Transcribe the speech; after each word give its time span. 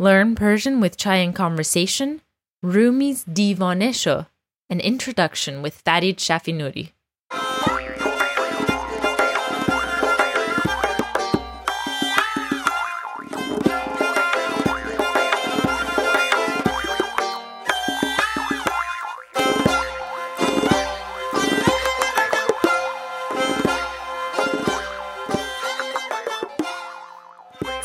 Learn 0.00 0.34
Persian 0.34 0.80
with 0.80 0.96
Chai 0.96 1.16
and 1.16 1.34
Conversation, 1.34 2.22
Rumi's 2.64 3.22
Divanesho, 3.26 4.28
an 4.70 4.80
introduction 4.80 5.60
with 5.60 5.74
Fared 5.74 6.16
Shafinury. 6.16 6.92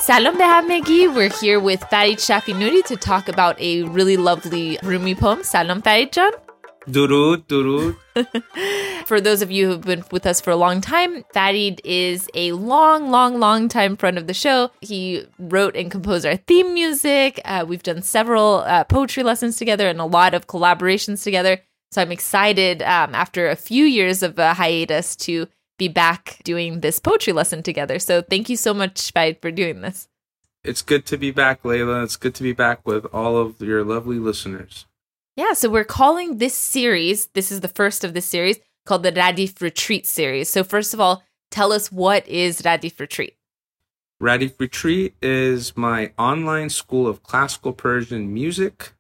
Salam 0.06 0.38
Behamegi. 0.38 1.12
We're 1.12 1.32
here 1.32 1.60
with 1.60 1.84
Fared 1.86 2.20
Shafinury 2.20 2.86
to 2.86 2.96
talk 2.96 3.28
about 3.28 3.60
a 3.60 3.82
really 3.86 4.18
lovely 4.18 4.78
Rumi 4.84 5.16
poem. 5.16 5.44
Salam 5.44 5.82
Fared 5.82 6.14
John. 6.14 6.32
Durud, 6.88 7.48
durud. 7.48 7.98
For 9.08 9.20
those 9.20 9.42
of 9.42 9.50
you 9.50 9.66
who've 9.66 9.82
been 9.82 10.04
with 10.12 10.28
us 10.28 10.40
for 10.40 10.52
a 10.52 10.56
long 10.56 10.80
time, 10.80 11.24
Fared 11.34 11.82
is 11.84 12.30
a 12.36 12.52
long, 12.52 13.10
long, 13.10 13.40
long 13.40 13.68
time 13.68 13.98
friend 13.98 14.20
of 14.20 14.28
the 14.28 14.36
show. 14.36 14.70
He 14.82 15.26
wrote 15.40 15.76
and 15.76 15.90
composed 15.90 16.28
our 16.28 16.38
theme 16.38 16.76
music. 16.76 17.42
Uh, 17.44 17.66
we've 17.68 17.82
done 17.82 18.04
several 18.04 18.58
uh, 18.58 18.84
poetry 18.84 19.24
lessons 19.24 19.58
together 19.58 19.90
and 19.90 20.00
a 20.00 20.06
lot 20.06 20.36
of 20.36 20.46
collaborations 20.46 21.24
together. 21.24 21.62
So 21.90 22.04
I'm 22.04 22.12
excited 22.12 22.84
um, 22.84 23.16
after 23.16 23.50
a 23.50 23.56
few 23.56 23.86
years 23.86 24.22
of 24.22 24.38
a 24.38 24.54
hiatus 24.54 25.16
to 25.16 25.48
be 25.78 25.88
back 25.88 26.38
doing 26.44 26.82
this 26.82 27.00
poetry 27.00 27.34
lesson 27.34 27.64
together. 27.64 28.00
So 28.00 28.22
thank 28.22 28.50
you 28.50 28.58
so 28.58 28.74
much, 28.74 29.12
for 29.42 29.52
doing 29.52 29.82
this. 29.82 30.08
It's 30.64 30.82
good 30.82 31.06
to 31.08 31.18
be 31.18 31.32
back, 31.32 31.64
Layla. 31.64 32.04
It's 32.04 32.16
good 32.16 32.34
to 32.36 32.44
be 32.44 32.54
back 32.54 32.86
with 32.86 33.06
all 33.14 33.38
of 33.38 33.62
your 33.62 33.84
lovely 33.84 34.18
listeners. 34.18 34.86
Yeah, 35.36 35.54
so 35.54 35.70
we're 35.70 35.84
calling 35.84 36.38
this 36.38 36.56
series, 36.56 37.28
this 37.28 37.52
is 37.52 37.60
the 37.60 37.68
first 37.68 38.04
of 38.04 38.14
this 38.14 38.26
series, 38.26 38.58
called 38.86 39.04
the 39.04 39.12
Radif 39.12 39.62
Retreat 39.62 40.08
series. 40.08 40.50
So, 40.50 40.64
first 40.64 40.94
of 40.94 41.00
all, 41.02 41.24
tell 41.52 41.74
us 41.74 41.92
what 41.92 42.28
is 42.28 42.62
Radif 42.62 43.00
Retreat? 43.00 43.36
Radif 44.22 44.60
Retreat 44.60 45.14
is 45.22 45.76
my 45.76 46.14
online 46.18 46.70
school 46.70 47.06
of 47.06 47.22
classical 47.22 47.74
Persian 47.74 48.34
music. 48.34 48.94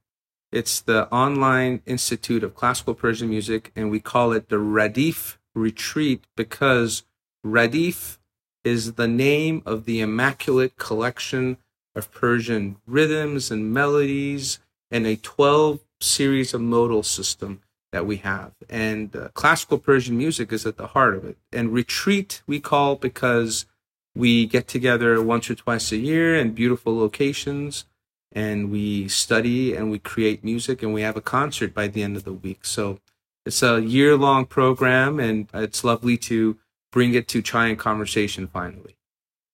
It's 0.51 0.81
the 0.81 1.07
online 1.11 1.81
institute 1.85 2.43
of 2.43 2.53
classical 2.53 2.93
Persian 2.93 3.29
music, 3.29 3.71
and 3.75 3.89
we 3.89 3.99
call 3.99 4.33
it 4.33 4.49
the 4.49 4.57
Radif 4.57 5.37
retreat 5.55 6.25
because 6.35 7.03
Radif 7.45 8.17
is 8.63 8.93
the 8.93 9.07
name 9.07 9.61
of 9.65 9.85
the 9.85 10.01
immaculate 10.01 10.75
collection 10.77 11.57
of 11.95 12.11
Persian 12.11 12.77
rhythms 12.85 13.49
and 13.51 13.73
melodies 13.73 14.59
and 14.91 15.07
a 15.07 15.15
12 15.15 15.79
series 16.01 16.53
of 16.53 16.61
modal 16.61 17.03
system 17.03 17.61
that 17.91 18.05
we 18.05 18.17
have. 18.17 18.51
And 18.69 19.15
uh, 19.15 19.29
classical 19.33 19.77
Persian 19.77 20.17
music 20.17 20.51
is 20.51 20.65
at 20.65 20.77
the 20.77 20.87
heart 20.87 21.15
of 21.15 21.23
it. 21.23 21.37
And 21.53 21.71
retreat 21.71 22.41
we 22.45 22.59
call 22.59 22.95
because 22.95 23.65
we 24.13 24.45
get 24.45 24.67
together 24.67 25.21
once 25.21 25.49
or 25.49 25.55
twice 25.55 25.91
a 25.91 25.97
year 25.97 26.35
in 26.35 26.51
beautiful 26.51 26.97
locations 26.97 27.85
and 28.31 28.69
we 28.69 29.07
study 29.07 29.75
and 29.75 29.89
we 29.91 29.99
create 29.99 30.43
music 30.43 30.83
and 30.83 30.93
we 30.93 31.01
have 31.01 31.15
a 31.15 31.21
concert 31.21 31.73
by 31.73 31.87
the 31.87 32.03
end 32.03 32.17
of 32.17 32.25
the 32.25 32.33
week. 32.33 32.65
So 32.65 32.99
it's 33.45 33.63
a 33.63 33.81
year 33.81 34.15
long 34.15 34.45
program, 34.45 35.19
and 35.19 35.47
it's 35.53 35.83
lovely 35.83 36.17
to 36.17 36.57
bring 36.91 37.13
it 37.13 37.27
to 37.29 37.41
Chai 37.41 37.67
and 37.67 37.79
Conversation 37.79 38.47
finally. 38.47 38.95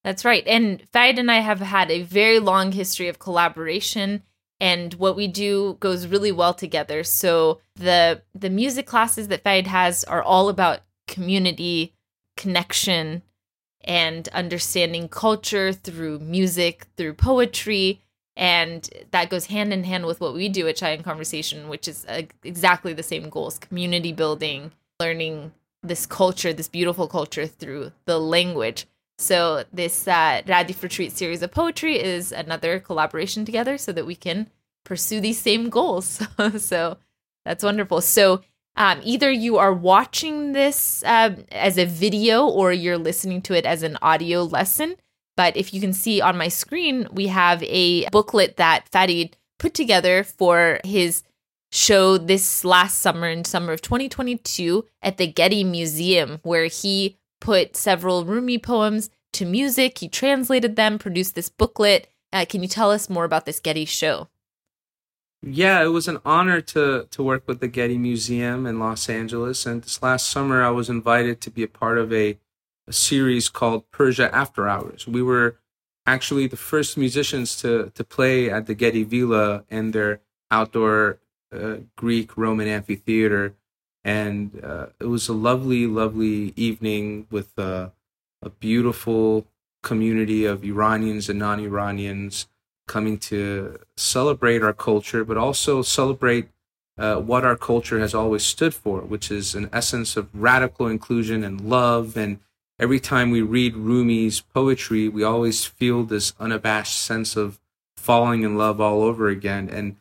That's 0.04 0.26
right. 0.26 0.46
And 0.48 0.84
Fared 0.92 1.20
and 1.20 1.30
I 1.30 1.40
have 1.40 1.60
had 1.60 1.92
a 1.92 2.04
very 2.04 2.40
long 2.40 2.72
history 2.72 3.08
of 3.08 3.20
collaboration 3.20 4.24
and 4.62 4.94
what 4.94 5.16
we 5.16 5.28
do 5.28 5.76
goes 5.80 6.06
really 6.06 6.32
well 6.32 6.54
together. 6.54 7.04
So 7.04 7.60
the 7.76 8.22
the 8.34 8.50
music 8.50 8.86
classes 8.86 9.28
that 9.28 9.44
Fared 9.44 9.68
has 9.68 10.04
are 10.04 10.22
all 10.22 10.50
about 10.50 10.82
community, 11.08 11.96
connection, 12.38 13.24
and 13.84 14.28
understanding 14.30 15.10
culture 15.10 15.74
through 15.74 16.20
music, 16.20 16.86
through 16.96 17.16
poetry, 17.16 18.02
and 18.36 18.90
that 19.12 19.30
goes 19.30 19.48
hand 19.48 19.74
in 19.74 19.84
hand 19.84 20.06
with 20.06 20.22
what 20.22 20.34
we 20.34 20.50
do 20.50 20.68
at 20.68 20.78
Chai 20.78 20.98
Conversation, 20.98 21.68
which 21.70 21.88
is 21.88 22.06
uh, 22.08 22.24
exactly 22.44 22.94
the 22.94 23.04
same 23.04 23.30
goals 23.30 23.60
community 23.60 24.14
building, 24.14 24.72
learning 25.00 25.52
this 25.84 26.06
culture, 26.06 26.54
this 26.54 26.68
beautiful 26.68 27.08
culture 27.08 27.48
through 27.48 27.92
the 28.06 28.20
language. 28.20 28.86
So, 29.18 29.66
this 29.72 30.08
uh, 30.08 30.42
Radif 30.48 30.82
Retreat 30.82 31.12
series 31.12 31.44
of 31.44 31.52
poetry 31.52 32.00
is 32.02 32.32
another 32.32 32.80
collaboration 32.80 33.46
together 33.46 33.78
so 33.78 33.92
that 33.92 34.06
we 34.06 34.16
can 34.16 34.50
pursue 34.84 35.20
these 35.20 35.40
same 35.40 35.70
goals. 35.70 36.26
so, 36.58 36.98
that's 37.46 37.64
wonderful. 37.64 38.02
So, 38.02 38.42
um, 38.76 39.02
either 39.04 39.32
you 39.32 39.58
are 39.58 39.74
watching 39.74 40.54
this 40.54 41.04
uh, 41.04 41.36
as 41.52 41.78
a 41.78 41.86
video 41.86 42.48
or 42.48 42.72
you're 42.72 42.98
listening 42.98 43.42
to 43.44 43.54
it 43.54 43.66
as 43.66 43.84
an 43.84 43.98
audio 44.02 44.44
lesson. 44.44 44.96
But 45.42 45.58
if 45.58 45.74
you 45.74 45.82
can 45.82 45.92
see 45.92 46.22
on 46.22 46.38
my 46.38 46.50
screen, 46.50 47.08
we 47.12 47.26
have 47.26 47.64
a 47.64 48.08
booklet 48.12 48.58
that 48.58 48.88
Fared 48.90 49.36
put 49.58 49.74
together 49.74 50.24
for 50.24 50.80
his 50.84 51.24
show 51.72 52.20
this 52.20 52.64
last 52.64 53.00
summer 53.00 53.28
in 53.28 53.44
summer 53.44 53.74
of 53.74 53.82
2022 53.82 54.86
at 55.02 55.18
the 55.18 55.26
Getty 55.26 55.64
Museum, 55.64 56.38
where 56.44 56.66
he 56.66 57.18
put 57.40 57.76
several 57.76 58.24
Rumi 58.24 58.60
poems 58.60 59.10
to 59.34 59.46
music. 59.46 59.98
He 59.98 60.08
translated 60.08 60.76
them, 60.76 61.00
produced 61.00 61.34
this 61.34 61.50
booklet. 61.50 62.08
Uh, 62.32 62.46
can 62.48 62.62
you 62.62 62.68
tell 62.68 62.92
us 62.92 63.10
more 63.10 63.26
about 63.26 63.48
this 63.48 63.60
Getty 63.60 63.86
show? 63.86 64.28
Yeah, 65.42 65.84
it 65.84 65.88
was 65.88 66.08
an 66.08 66.20
honor 66.24 66.62
to 66.62 67.08
to 67.10 67.24
work 67.24 67.48
with 67.48 67.62
the 67.62 67.68
Getty 67.68 67.98
Museum 67.98 68.68
in 68.68 68.78
Los 68.78 69.10
Angeles. 69.10 69.66
And 69.66 69.82
this 69.82 70.04
last 70.04 70.30
summer, 70.30 70.62
I 70.62 70.70
was 70.70 70.88
invited 70.88 71.42
to 71.42 71.50
be 71.50 71.64
a 71.64 71.68
part 71.68 71.98
of 71.98 72.14
a 72.14 72.38
a 72.88 72.94
series 72.94 73.50
called 73.50 73.90
Persia 73.92 74.34
After 74.34 74.68
Hours. 74.68 75.08
We 75.08 75.22
were 75.22 75.58
actually 76.06 76.48
the 76.48 76.58
first 76.58 76.98
musicians 76.98 77.56
to 77.62 77.92
to 77.96 78.04
play 78.04 78.50
at 78.50 78.66
the 78.66 78.74
Getty 78.74 79.04
Villa 79.04 79.64
and 79.70 79.94
their 79.94 80.22
outdoor 80.50 81.20
uh, 81.54 81.78
Greek 81.96 82.38
Roman 82.38 82.68
amphitheater, 82.68 83.56
and 84.04 84.64
uh, 84.64 84.88
it 85.00 85.06
was 85.06 85.28
a 85.30 85.34
lovely, 85.34 85.86
lovely 85.88 86.54
evening 86.56 87.28
with 87.30 87.58
uh, 87.58 87.90
a 88.42 88.50
beautiful 88.50 89.48
community 89.84 90.46
of 90.46 90.64
Iranians 90.64 91.30
and 91.30 91.40
non-Iranians 91.40 92.48
coming 92.88 93.18
to 93.18 93.80
celebrate 93.96 94.62
our 94.62 94.74
culture, 94.74 95.24
but 95.24 95.38
also 95.38 95.82
celebrate 95.82 96.50
uh, 96.98 97.16
what 97.16 97.46
our 97.46 97.56
culture 97.56 98.00
has 98.00 98.14
always 98.14 98.44
stood 98.44 98.74
for, 98.74 99.02
which 99.02 99.32
is 99.32 99.56
an 99.56 99.70
essence 99.72 100.18
of 100.18 100.30
radical 100.34 100.88
inclusion 100.88 101.44
and 101.44 101.62
love 101.62 102.18
and 102.18 102.40
every 102.82 103.00
time 103.00 103.30
we 103.30 103.42
read 103.42 103.76
Rumi's 103.76 104.42
poetry, 104.42 105.08
we 105.08 105.24
always 105.24 105.64
feel 105.64 106.04
this 106.04 106.34
unabashed 106.40 106.98
sense 106.98 107.36
of 107.36 107.60
falling 107.96 108.42
in 108.42 108.58
love 108.58 108.82
all 108.82 109.04
over 109.04 109.30
again. 109.30 109.70
And 109.70 109.98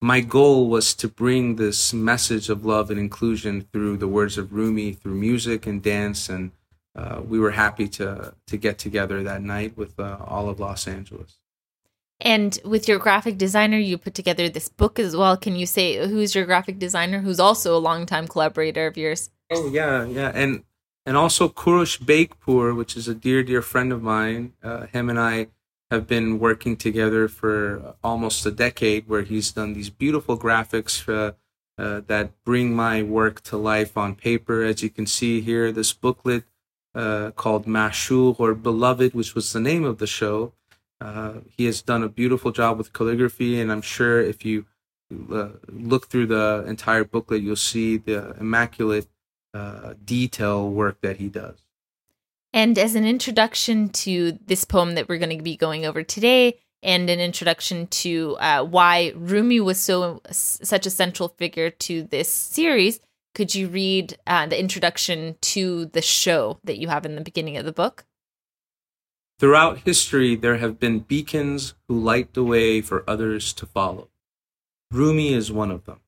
my 0.00 0.20
goal 0.20 0.68
was 0.68 0.94
to 0.94 1.08
bring 1.08 1.56
this 1.56 1.92
message 1.92 2.48
of 2.48 2.64
love 2.64 2.90
and 2.90 2.98
inclusion 2.98 3.68
through 3.70 3.98
the 3.98 4.08
words 4.08 4.38
of 4.38 4.54
Rumi, 4.54 4.94
through 4.94 5.14
music 5.14 5.66
and 5.66 5.82
dance. 5.82 6.30
And 6.30 6.52
uh, 6.96 7.20
we 7.24 7.38
were 7.38 7.52
happy 7.52 7.86
to 7.88 8.34
to 8.46 8.56
get 8.56 8.78
together 8.78 9.22
that 9.22 9.42
night 9.42 9.76
with 9.76 10.00
uh, 10.00 10.16
all 10.26 10.48
of 10.48 10.58
Los 10.58 10.88
Angeles. 10.88 11.38
And 12.18 12.58
with 12.64 12.88
your 12.88 12.98
graphic 12.98 13.36
designer, 13.36 13.78
you 13.78 13.98
put 13.98 14.14
together 14.14 14.48
this 14.48 14.68
book 14.68 14.98
as 14.98 15.14
well. 15.14 15.36
Can 15.36 15.56
you 15.56 15.66
say 15.66 16.08
who's 16.08 16.34
your 16.34 16.46
graphic 16.46 16.78
designer, 16.78 17.20
who's 17.20 17.40
also 17.40 17.76
a 17.76 17.80
longtime 17.80 18.28
collaborator 18.28 18.86
of 18.86 18.96
yours? 18.96 19.30
Oh 19.50 19.68
yeah, 19.68 20.04
yeah, 20.06 20.32
and 20.34 20.62
and 21.04 21.16
also 21.16 21.48
Kurush 21.48 21.98
Bekpur, 22.00 22.76
which 22.76 22.96
is 22.96 23.08
a 23.08 23.14
dear, 23.14 23.42
dear 23.42 23.62
friend 23.62 23.92
of 23.92 24.02
mine. 24.02 24.52
Uh, 24.62 24.86
him 24.86 25.10
and 25.10 25.18
I 25.18 25.48
have 25.90 26.06
been 26.06 26.38
working 26.38 26.76
together 26.76 27.28
for 27.28 27.94
almost 28.02 28.46
a 28.46 28.50
decade, 28.50 29.08
where 29.08 29.22
he's 29.22 29.52
done 29.52 29.74
these 29.74 29.90
beautiful 29.90 30.38
graphics 30.38 31.06
uh, 31.08 31.32
uh, 31.78 32.00
that 32.06 32.32
bring 32.44 32.74
my 32.74 33.02
work 33.02 33.42
to 33.42 33.56
life 33.56 33.96
on 33.96 34.14
paper. 34.14 34.62
As 34.62 34.82
you 34.82 34.90
can 34.90 35.06
see 35.06 35.40
here, 35.40 35.72
this 35.72 35.92
booklet 35.92 36.44
uh, 36.94 37.32
called 37.32 37.66
Mashur 37.66 38.38
or 38.38 38.54
Beloved, 38.54 39.14
which 39.14 39.34
was 39.34 39.52
the 39.52 39.60
name 39.60 39.84
of 39.84 39.98
the 39.98 40.06
show. 40.06 40.52
Uh, 41.00 41.40
he 41.56 41.64
has 41.64 41.82
done 41.82 42.02
a 42.02 42.08
beautiful 42.08 42.52
job 42.52 42.78
with 42.78 42.92
calligraphy, 42.92 43.60
and 43.60 43.72
I'm 43.72 43.82
sure 43.82 44.20
if 44.20 44.44
you 44.44 44.66
uh, 45.32 45.48
look 45.68 46.08
through 46.08 46.26
the 46.26 46.64
entire 46.66 47.04
booklet, 47.04 47.42
you'll 47.42 47.56
see 47.56 47.96
the 47.96 48.36
immaculate 48.38 49.08
uh, 49.54 49.94
detail 50.04 50.70
work 50.70 51.00
that 51.02 51.16
he 51.16 51.28
does. 51.28 51.58
And 52.52 52.78
as 52.78 52.94
an 52.94 53.06
introduction 53.06 53.88
to 53.90 54.38
this 54.46 54.64
poem 54.64 54.94
that 54.94 55.08
we're 55.08 55.18
going 55.18 55.36
to 55.36 55.42
be 55.42 55.56
going 55.56 55.86
over 55.86 56.02
today, 56.02 56.58
and 56.82 57.08
an 57.08 57.20
introduction 57.20 57.86
to 57.86 58.36
uh, 58.40 58.64
why 58.64 59.12
Rumi 59.14 59.60
was 59.60 59.80
so 59.80 60.20
such 60.30 60.84
a 60.84 60.90
central 60.90 61.28
figure 61.28 61.70
to 61.70 62.02
this 62.02 62.30
series, 62.30 63.00
could 63.34 63.54
you 63.54 63.68
read 63.68 64.18
uh, 64.26 64.46
the 64.46 64.58
introduction 64.58 65.36
to 65.40 65.86
the 65.86 66.02
show 66.02 66.58
that 66.64 66.78
you 66.78 66.88
have 66.88 67.06
in 67.06 67.14
the 67.14 67.20
beginning 67.22 67.56
of 67.56 67.64
the 67.64 67.72
book? 67.72 68.04
Throughout 69.38 69.78
history, 69.78 70.36
there 70.36 70.58
have 70.58 70.78
been 70.78 71.00
beacons 71.00 71.74
who 71.88 71.98
light 71.98 72.34
the 72.34 72.44
way 72.44 72.80
for 72.80 73.04
others 73.08 73.52
to 73.54 73.66
follow. 73.66 74.08
Rumi 74.90 75.32
is 75.32 75.50
one 75.50 75.70
of 75.70 75.84
them. 75.84 76.00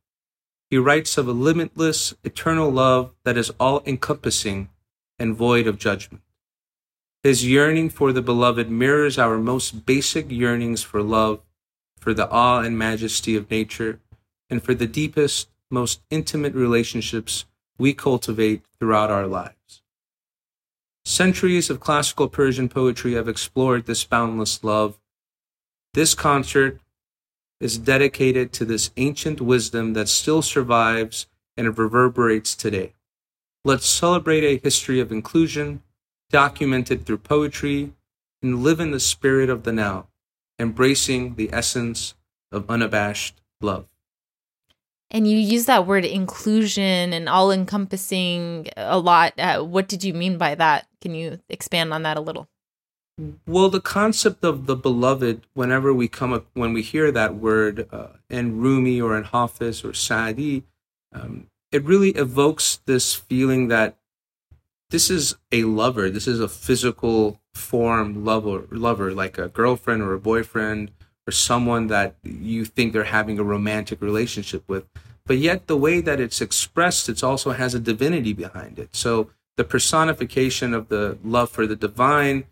He 0.70 0.78
writes 0.78 1.18
of 1.18 1.28
a 1.28 1.32
limitless, 1.32 2.14
eternal 2.24 2.70
love 2.70 3.12
that 3.24 3.36
is 3.36 3.52
all 3.60 3.82
encompassing 3.86 4.70
and 5.18 5.36
void 5.36 5.66
of 5.66 5.78
judgment. 5.78 6.22
His 7.22 7.46
yearning 7.46 7.90
for 7.90 8.12
the 8.12 8.22
beloved 8.22 8.70
mirrors 8.70 9.18
our 9.18 9.38
most 9.38 9.86
basic 9.86 10.30
yearnings 10.30 10.82
for 10.82 11.02
love, 11.02 11.40
for 11.98 12.12
the 12.12 12.28
awe 12.28 12.60
and 12.60 12.76
majesty 12.76 13.36
of 13.36 13.50
nature, 13.50 14.00
and 14.50 14.62
for 14.62 14.74
the 14.74 14.86
deepest, 14.86 15.48
most 15.70 16.02
intimate 16.10 16.54
relationships 16.54 17.46
we 17.78 17.94
cultivate 17.94 18.62
throughout 18.78 19.10
our 19.10 19.26
lives. 19.26 19.82
Centuries 21.04 21.70
of 21.70 21.80
classical 21.80 22.28
Persian 22.28 22.68
poetry 22.68 23.14
have 23.14 23.28
explored 23.28 23.86
this 23.86 24.04
boundless 24.04 24.62
love. 24.62 24.98
This 25.92 26.14
concert 26.14 26.80
is 27.64 27.78
dedicated 27.78 28.52
to 28.52 28.64
this 28.66 28.90
ancient 28.98 29.40
wisdom 29.40 29.94
that 29.94 30.06
still 30.06 30.42
survives 30.42 31.26
and 31.56 31.78
reverberates 31.78 32.54
today. 32.54 32.92
Let's 33.64 33.86
celebrate 33.86 34.44
a 34.44 34.60
history 34.62 35.00
of 35.00 35.10
inclusion, 35.10 35.82
documented 36.28 37.06
through 37.06 37.18
poetry, 37.18 37.94
and 38.42 38.62
live 38.62 38.80
in 38.80 38.90
the 38.90 39.00
spirit 39.00 39.48
of 39.48 39.62
the 39.62 39.72
now, 39.72 40.08
embracing 40.58 41.36
the 41.36 41.48
essence 41.54 42.14
of 42.52 42.70
unabashed 42.70 43.40
love. 43.62 43.86
And 45.10 45.26
you 45.26 45.38
use 45.38 45.64
that 45.64 45.86
word 45.86 46.04
inclusion 46.04 47.14
and 47.14 47.30
all 47.30 47.50
encompassing 47.50 48.68
a 48.76 48.98
lot. 48.98 49.32
Uh, 49.38 49.62
what 49.62 49.88
did 49.88 50.04
you 50.04 50.12
mean 50.12 50.36
by 50.36 50.54
that? 50.54 50.86
Can 51.00 51.14
you 51.14 51.40
expand 51.48 51.94
on 51.94 52.02
that 52.02 52.18
a 52.18 52.20
little? 52.20 52.46
Well, 53.46 53.68
the 53.68 53.80
concept 53.80 54.44
of 54.44 54.66
the 54.66 54.74
beloved, 54.74 55.46
whenever 55.54 55.94
we 55.94 56.08
come 56.08 56.32
up, 56.32 56.46
when 56.54 56.72
we 56.72 56.82
hear 56.82 57.12
that 57.12 57.36
word 57.36 57.86
uh, 57.92 58.08
in 58.28 58.60
Rumi 58.60 59.00
or 59.00 59.16
in 59.16 59.22
Hafiz 59.24 59.84
or 59.84 59.94
Sadi, 59.94 60.64
um, 61.12 61.46
it 61.70 61.84
really 61.84 62.10
evokes 62.10 62.80
this 62.86 63.14
feeling 63.14 63.68
that 63.68 63.96
this 64.90 65.10
is 65.10 65.36
a 65.52 65.62
lover. 65.62 66.10
This 66.10 66.26
is 66.26 66.40
a 66.40 66.48
physical 66.48 67.40
form 67.54 68.24
lover, 68.24 68.66
lover 68.70 69.12
like 69.12 69.38
a 69.38 69.48
girlfriend 69.48 70.02
or 70.02 70.12
a 70.14 70.18
boyfriend 70.18 70.90
or 71.26 71.30
someone 71.30 71.86
that 71.86 72.16
you 72.24 72.64
think 72.64 72.92
they're 72.92 73.04
having 73.04 73.38
a 73.38 73.44
romantic 73.44 74.02
relationship 74.02 74.64
with. 74.66 74.86
But 75.24 75.38
yet, 75.38 75.68
the 75.68 75.76
way 75.76 76.00
that 76.00 76.20
it's 76.20 76.40
expressed, 76.40 77.08
it 77.08 77.22
also 77.22 77.52
has 77.52 77.74
a 77.74 77.80
divinity 77.80 78.32
behind 78.32 78.78
it. 78.80 78.94
So 78.94 79.30
the 79.56 79.64
personification 79.64 80.74
of 80.74 80.88
the 80.88 81.16
love 81.22 81.50
for 81.50 81.66
the 81.66 81.76
divine 81.76 82.44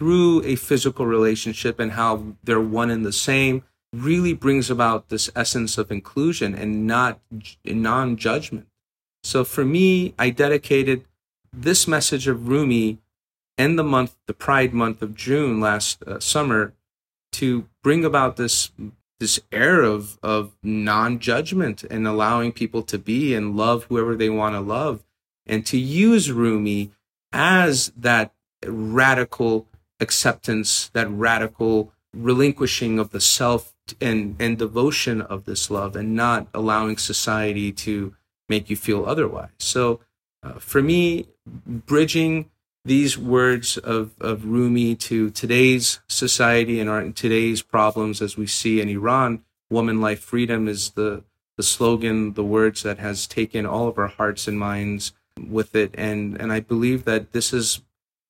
through 0.00 0.42
a 0.44 0.56
physical 0.56 1.04
relationship 1.04 1.78
and 1.78 1.92
how 1.92 2.34
they're 2.42 2.58
one 2.58 2.90
and 2.90 3.04
the 3.04 3.12
same 3.12 3.62
really 3.92 4.32
brings 4.32 4.70
about 4.70 5.10
this 5.10 5.28
essence 5.36 5.76
of 5.76 5.92
inclusion 5.92 6.54
and 6.54 6.86
not 6.86 7.20
non-judgment. 7.66 8.66
So 9.22 9.44
for 9.44 9.62
me, 9.62 10.14
I 10.18 10.30
dedicated 10.30 11.04
this 11.52 11.86
message 11.86 12.26
of 12.26 12.48
Rumi 12.48 12.98
and 13.58 13.78
the 13.78 13.84
month, 13.84 14.16
the 14.26 14.32
Pride 14.32 14.72
month 14.72 15.02
of 15.02 15.14
June 15.14 15.60
last 15.60 16.02
uh, 16.04 16.18
summer, 16.18 16.72
to 17.32 17.66
bring 17.82 18.04
about 18.04 18.36
this 18.36 18.72
this 19.18 19.38
air 19.52 19.82
of 19.82 20.18
of 20.22 20.52
non-judgment 20.62 21.84
and 21.84 22.08
allowing 22.08 22.52
people 22.52 22.82
to 22.84 22.98
be 22.98 23.34
and 23.34 23.54
love 23.54 23.84
whoever 23.84 24.16
they 24.16 24.30
want 24.30 24.54
to 24.54 24.60
love, 24.60 25.04
and 25.44 25.66
to 25.66 25.76
use 25.76 26.32
Rumi 26.32 26.90
as 27.32 27.92
that 27.96 28.32
radical 28.64 29.66
acceptance, 30.00 30.88
that 30.94 31.10
radical 31.10 31.92
relinquishing 32.12 32.98
of 32.98 33.10
the 33.10 33.20
self 33.20 33.74
and, 34.00 34.36
and 34.38 34.58
devotion 34.58 35.20
of 35.20 35.44
this 35.44 35.70
love 35.70 35.96
and 35.96 36.14
not 36.14 36.48
allowing 36.54 36.96
society 36.96 37.72
to 37.72 38.14
make 38.48 38.70
you 38.70 38.76
feel 38.76 39.04
otherwise. 39.06 39.50
So 39.58 40.00
uh, 40.42 40.54
for 40.54 40.82
me, 40.82 41.26
bridging 41.46 42.50
these 42.84 43.18
words 43.18 43.76
of, 43.76 44.12
of 44.20 44.44
Rumi 44.44 44.94
to 44.96 45.30
today's 45.30 46.00
society 46.08 46.80
and 46.80 46.88
our 46.88 47.10
today's 47.10 47.62
problems 47.62 48.22
as 48.22 48.36
we 48.36 48.46
see 48.46 48.80
in 48.80 48.88
Iran, 48.88 49.44
woman, 49.68 50.00
life, 50.00 50.20
freedom 50.20 50.66
is 50.66 50.90
the, 50.90 51.22
the 51.56 51.62
slogan, 51.62 52.34
the 52.34 52.44
words 52.44 52.82
that 52.82 52.98
has 52.98 53.26
taken 53.26 53.66
all 53.66 53.86
of 53.86 53.98
our 53.98 54.08
hearts 54.08 54.48
and 54.48 54.58
minds 54.58 55.12
with 55.38 55.74
it. 55.74 55.94
And, 55.96 56.40
and 56.40 56.52
I 56.52 56.60
believe 56.60 57.04
that 57.04 57.32
this 57.32 57.52
is 57.52 57.82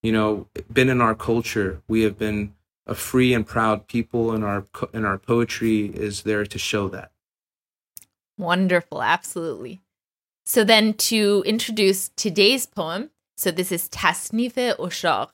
you 0.03 0.13
know, 0.13 0.47
been 0.73 0.89
in 0.89 1.01
our 1.01 1.15
culture. 1.15 1.83
We 1.89 2.03
have 2.03 2.19
been 2.19 2.55
a 2.87 2.95
free 2.95 3.35
and 3.35 3.47
proud 3.47 3.87
people, 3.87 4.33
and 4.33 4.45
our 4.45 4.67
and 4.93 5.07
our 5.07 5.19
poetry 5.19 5.87
is 5.87 6.23
there 6.23 6.45
to 6.45 6.59
show 6.59 6.89
that. 6.89 7.13
Wonderful, 8.39 9.03
absolutely. 9.03 9.81
So 10.45 10.65
then, 10.65 10.95
to 10.95 11.43
introduce 11.47 12.09
today's 12.17 12.67
poem, 12.67 13.11
so 13.37 13.51
this 13.51 13.71
is 13.71 13.89
Tasnif 13.89 14.55
Oshar, 14.77 15.29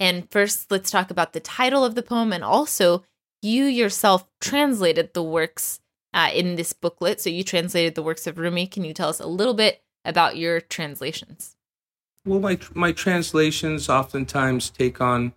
and 0.00 0.30
first 0.30 0.70
let's 0.70 0.90
talk 0.90 1.10
about 1.10 1.32
the 1.32 1.40
title 1.40 1.84
of 1.84 1.94
the 1.94 2.02
poem, 2.02 2.32
and 2.32 2.44
also 2.44 3.04
you 3.42 3.64
yourself 3.64 4.28
translated 4.40 5.12
the 5.12 5.22
works 5.22 5.80
uh, 6.14 6.30
in 6.32 6.56
this 6.56 6.72
booklet. 6.72 7.20
So 7.20 7.30
you 7.30 7.42
translated 7.42 7.94
the 7.94 8.02
works 8.02 8.26
of 8.26 8.38
Rumi. 8.38 8.66
Can 8.66 8.84
you 8.84 8.94
tell 8.94 9.08
us 9.08 9.20
a 9.20 9.26
little 9.26 9.54
bit 9.54 9.82
about 10.04 10.36
your 10.36 10.60
translations? 10.60 11.56
Well, 12.24 12.38
my 12.38 12.58
my 12.72 12.92
translations 12.92 13.88
oftentimes 13.88 14.70
take 14.70 15.00
on 15.00 15.32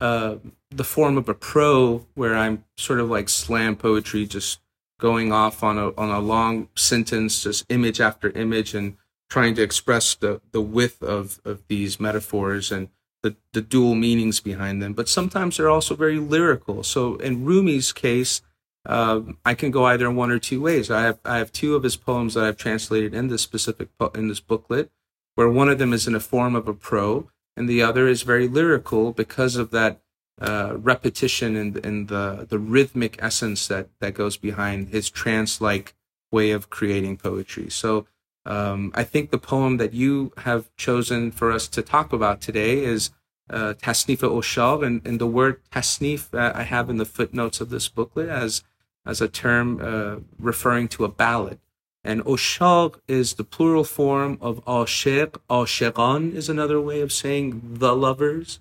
uh, 0.00 0.36
the 0.70 0.84
form 0.84 1.16
of 1.16 1.28
a 1.28 1.34
pro, 1.34 2.06
where 2.14 2.36
I'm 2.36 2.64
sort 2.76 3.00
of 3.00 3.08
like 3.08 3.28
slam 3.30 3.76
poetry, 3.76 4.26
just 4.26 4.60
going 5.00 5.32
off 5.32 5.62
on 5.62 5.78
a 5.78 5.94
on 5.96 6.10
a 6.10 6.20
long 6.20 6.68
sentence, 6.76 7.44
just 7.44 7.64
image 7.70 8.00
after 8.00 8.30
image, 8.30 8.74
and 8.74 8.96
trying 9.30 9.54
to 9.54 9.62
express 9.62 10.14
the 10.14 10.42
the 10.52 10.60
width 10.60 11.02
of 11.02 11.40
of 11.46 11.66
these 11.68 11.98
metaphors 11.98 12.70
and 12.70 12.90
the 13.22 13.34
the 13.54 13.62
dual 13.62 13.94
meanings 13.94 14.40
behind 14.40 14.82
them. 14.82 14.92
But 14.92 15.08
sometimes 15.08 15.56
they're 15.56 15.70
also 15.70 15.94
very 15.94 16.18
lyrical. 16.18 16.82
So 16.82 17.16
in 17.16 17.44
Rumi's 17.44 17.92
case. 17.92 18.42
Uh, 18.86 19.20
I 19.44 19.54
can 19.54 19.70
go 19.70 19.84
either 19.84 20.10
one 20.10 20.30
or 20.30 20.38
two 20.38 20.62
ways. 20.62 20.90
I 20.90 21.02
have 21.02 21.18
I 21.22 21.38
have 21.38 21.52
two 21.52 21.74
of 21.74 21.82
his 21.82 21.96
poems 21.96 22.34
that 22.34 22.44
I've 22.44 22.56
translated 22.56 23.12
in 23.12 23.28
this 23.28 23.42
specific 23.42 23.88
po- 23.98 24.12
in 24.14 24.28
this 24.28 24.40
booklet 24.40 24.90
where 25.38 25.48
one 25.48 25.68
of 25.68 25.78
them 25.78 25.92
is 25.92 26.08
in 26.08 26.16
a 26.16 26.28
form 26.34 26.56
of 26.56 26.66
a 26.66 26.74
pro 26.74 27.30
and 27.56 27.68
the 27.68 27.80
other 27.80 28.08
is 28.08 28.22
very 28.22 28.48
lyrical 28.48 29.12
because 29.12 29.54
of 29.54 29.70
that 29.70 30.00
uh, 30.40 30.72
repetition 30.76 31.54
and, 31.54 31.76
and 31.86 32.08
the, 32.08 32.44
the 32.48 32.58
rhythmic 32.58 33.16
essence 33.22 33.68
that, 33.68 33.86
that 34.00 34.14
goes 34.14 34.36
behind 34.36 34.88
his 34.88 35.08
trance 35.08 35.60
like 35.60 35.94
way 36.32 36.50
of 36.50 36.70
creating 36.70 37.16
poetry. 37.16 37.70
So 37.70 38.08
um, 38.46 38.90
I 38.96 39.04
think 39.04 39.30
the 39.30 39.38
poem 39.38 39.76
that 39.76 39.94
you 39.94 40.32
have 40.38 40.74
chosen 40.74 41.30
for 41.30 41.52
us 41.52 41.68
to 41.68 41.82
talk 41.82 42.12
about 42.12 42.40
today 42.40 42.84
is 42.84 43.12
uh, 43.48 43.74
Tasnif 43.80 44.22
Oshar, 44.22 44.84
and, 44.84 45.06
and 45.06 45.20
the 45.20 45.26
word 45.28 45.60
tasnif 45.70 46.34
uh, 46.34 46.50
I 46.52 46.64
have 46.64 46.90
in 46.90 46.96
the 46.96 47.04
footnotes 47.04 47.60
of 47.60 47.70
this 47.70 47.88
booklet 47.88 48.28
as 48.28 48.64
as 49.06 49.20
a 49.20 49.28
term 49.28 49.80
uh, 49.80 50.16
referring 50.36 50.88
to 50.88 51.04
a 51.04 51.08
ballad. 51.08 51.60
And 52.08 52.24
oshaq 52.24 53.00
is 53.06 53.34
the 53.34 53.44
plural 53.44 53.84
form 53.84 54.38
of 54.40 54.64
ashiq. 54.64 55.36
Ashiqan 55.50 56.34
is 56.34 56.48
another 56.48 56.80
way 56.80 57.02
of 57.02 57.12
saying 57.12 57.60
the 57.62 57.94
lovers. 57.94 58.60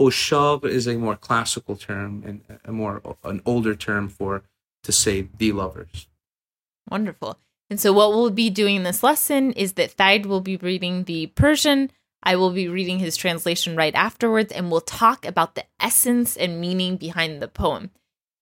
Oshaq 0.00 0.64
is 0.64 0.86
a 0.86 0.96
more 0.96 1.14
classical 1.14 1.76
term 1.76 2.22
and 2.24 2.40
a 2.64 2.72
more 2.72 3.02
an 3.24 3.42
older 3.44 3.74
term 3.74 4.08
for 4.08 4.42
to 4.84 4.90
say 4.90 5.28
the 5.36 5.52
lovers. 5.52 6.08
Wonderful. 6.90 7.38
And 7.68 7.78
so 7.78 7.92
what 7.92 8.08
we'll 8.08 8.30
be 8.30 8.48
doing 8.48 8.76
in 8.76 8.84
this 8.84 9.02
lesson 9.02 9.52
is 9.52 9.74
that 9.74 9.90
Fared 9.90 10.24
will 10.24 10.40
be 10.40 10.56
reading 10.56 11.04
the 11.04 11.26
Persian. 11.26 11.90
I 12.22 12.36
will 12.36 12.52
be 12.52 12.68
reading 12.68 13.00
his 13.00 13.18
translation 13.18 13.76
right 13.76 13.94
afterwards, 13.94 14.50
and 14.50 14.70
we'll 14.70 14.80
talk 14.80 15.26
about 15.26 15.56
the 15.56 15.66
essence 15.78 16.38
and 16.38 16.58
meaning 16.58 16.96
behind 16.96 17.42
the 17.42 17.48
poem. 17.48 17.90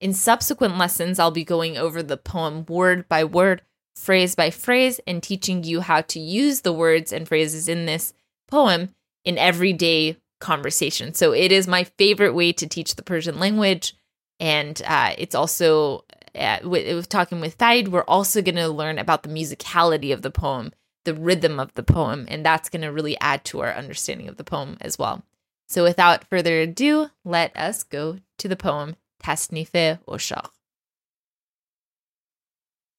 In 0.00 0.15
subsequent 0.15 0.79
lessons, 0.79 1.19
I'll 1.19 1.33
be 1.33 1.43
going 1.43 1.76
over 1.76 2.00
the 2.00 2.17
poem 2.17 2.65
word 2.67 3.09
by 3.09 3.25
word 3.25 3.62
phrase 3.97 4.35
by 4.35 4.50
phrase 4.50 5.00
and 5.07 5.23
teaching 5.23 5.65
you 5.65 5.81
how 5.81 6.03
to 6.03 6.21
use 6.21 6.61
the 6.61 6.73
words 6.73 7.12
and 7.12 7.26
phrases 7.26 7.69
in 7.69 7.87
this 7.87 8.12
poem 8.49 8.91
in 9.25 9.38
everyday 9.38 10.17
conversation. 10.41 11.15
So 11.15 11.33
it 11.33 11.50
is 11.50 11.67
my 11.67 11.85
favorite 11.85 12.35
way 12.35 12.53
to 12.53 12.67
teach 12.67 12.95
the 12.95 13.03
Persian 13.03 13.38
language. 13.38 13.97
And 14.38 14.81
uh, 14.87 15.15
it's 15.17 15.35
also, 15.35 16.05
uh, 16.35 16.59
with, 16.62 16.95
with 16.95 17.09
talking 17.09 17.41
with 17.41 17.55
Fared, 17.55 17.88
we're 17.88 18.03
also 18.03 18.43
going 18.43 18.57
to 18.57 18.69
learn 18.69 18.99
about 18.99 19.23
the 19.23 19.31
musicality 19.31 20.12
of 20.12 20.23
the 20.23 20.31
poem, 20.31 20.73
the 21.05 21.15
rhythm 21.15 21.59
of 21.59 21.73
the 21.75 21.83
poem, 21.83 22.26
and 22.29 22.45
that's 22.45 22.69
going 22.69 22.83
to 22.83 22.93
really 22.93 23.19
add 23.21 23.45
to 23.47 23.61
our 23.61 23.73
understanding 23.73 24.29
of 24.29 24.37
the 24.37 24.45
poem 24.45 24.76
as 24.81 24.99
well. 24.99 25.25
So 25.69 25.83
without 25.83 26.29
further 26.29 26.61
ado, 26.61 27.11
let 27.25 27.57
us 27.57 27.83
go 27.83 28.19
to 28.38 28.49
the 28.49 28.57
poem 28.57 28.97
Tasnife 29.23 29.99
Oshar. 30.07 30.50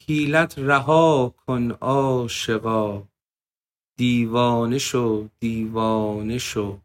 حیلت 0.09 0.59
رها 0.59 1.35
کن 1.47 1.71
عاشقا 1.71 3.03
دیوانه 3.99 4.79
شو 4.79 5.29
دیوانه 5.41 6.39
شو 6.39 6.79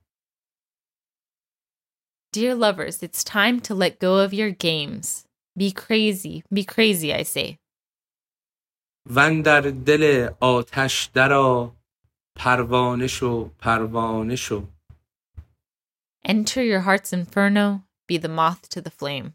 Dear 2.34 2.56
lovers, 2.56 3.02
it's 3.02 3.24
time 3.24 3.60
to 3.62 3.74
let 3.74 4.00
go 4.00 4.18
of 4.26 4.34
your 4.34 4.52
games. 4.52 5.26
Be 5.56 5.72
crazy, 5.72 6.44
be 6.54 6.64
crazy, 6.64 7.14
I 7.14 7.24
say. 7.24 7.58
وندر 9.16 9.62
دل 9.62 10.30
آتش 10.40 11.10
درا 11.14 11.76
پروانه 12.36 13.08
شو 13.08 13.50
پروانه 13.60 14.36
شو 14.36 14.64
Enter 16.26 16.62
your 16.62 16.82
heart's 16.82 17.14
inferno, 17.14 17.84
be 18.08 18.18
the 18.18 18.28
moth 18.28 18.68
to 18.70 18.82
the 18.82 18.92
flame. 18.92 19.34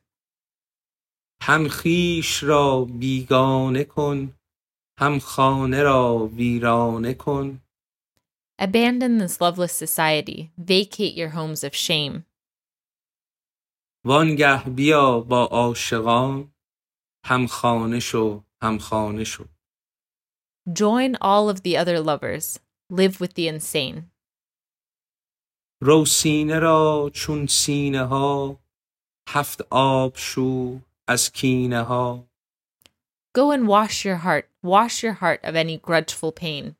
هم 1.41 1.67
خیش 1.67 2.43
را 2.43 2.85
بیگانه 2.85 3.83
کن 3.83 4.33
هم 4.99 5.19
خانه 5.19 5.83
را 5.83 6.29
ویرانه 6.35 7.13
کن 7.13 7.61
Abandon 8.59 9.19
this 9.19 9.39
loveless 9.39 9.73
society, 9.73 10.51
vacate 10.57 11.13
your 11.13 11.29
homes 11.29 11.63
of 11.63 11.75
shame. 11.75 12.23
وانگه 14.05 14.63
بیا 14.63 15.19
با 15.19 15.45
عاشقان 15.45 16.51
هم 17.25 17.47
خانه 17.47 17.99
شو 17.99 18.43
هم 18.61 18.77
خانه 18.77 19.23
شو 19.23 19.45
Join 20.69 21.15
all 21.21 21.49
of 21.49 21.61
the 21.63 21.77
other 21.77 21.99
lovers, 21.99 22.59
live 22.89 23.21
with 23.21 23.33
the 23.33 23.47
insane. 23.47 24.11
رو 25.81 26.05
سینه 26.05 26.59
را 26.59 27.11
چون 27.13 27.47
سینه 27.47 28.05
ها 28.05 28.59
هفت 29.29 29.61
آب 29.69 30.17
شو 30.17 30.79
از 31.08 31.32
کینه 31.32 31.82
ها 31.82 32.28
Go 33.34 33.50
and 33.50 33.66
wash 33.66 34.04
your 34.04 34.16
heart, 34.16 34.50
wash 34.62 35.02
your 35.02 35.14
heart 35.14 35.40
of 35.42 35.56
any 35.56 35.78
grudgeful 35.78 36.32
pain. 36.32 36.76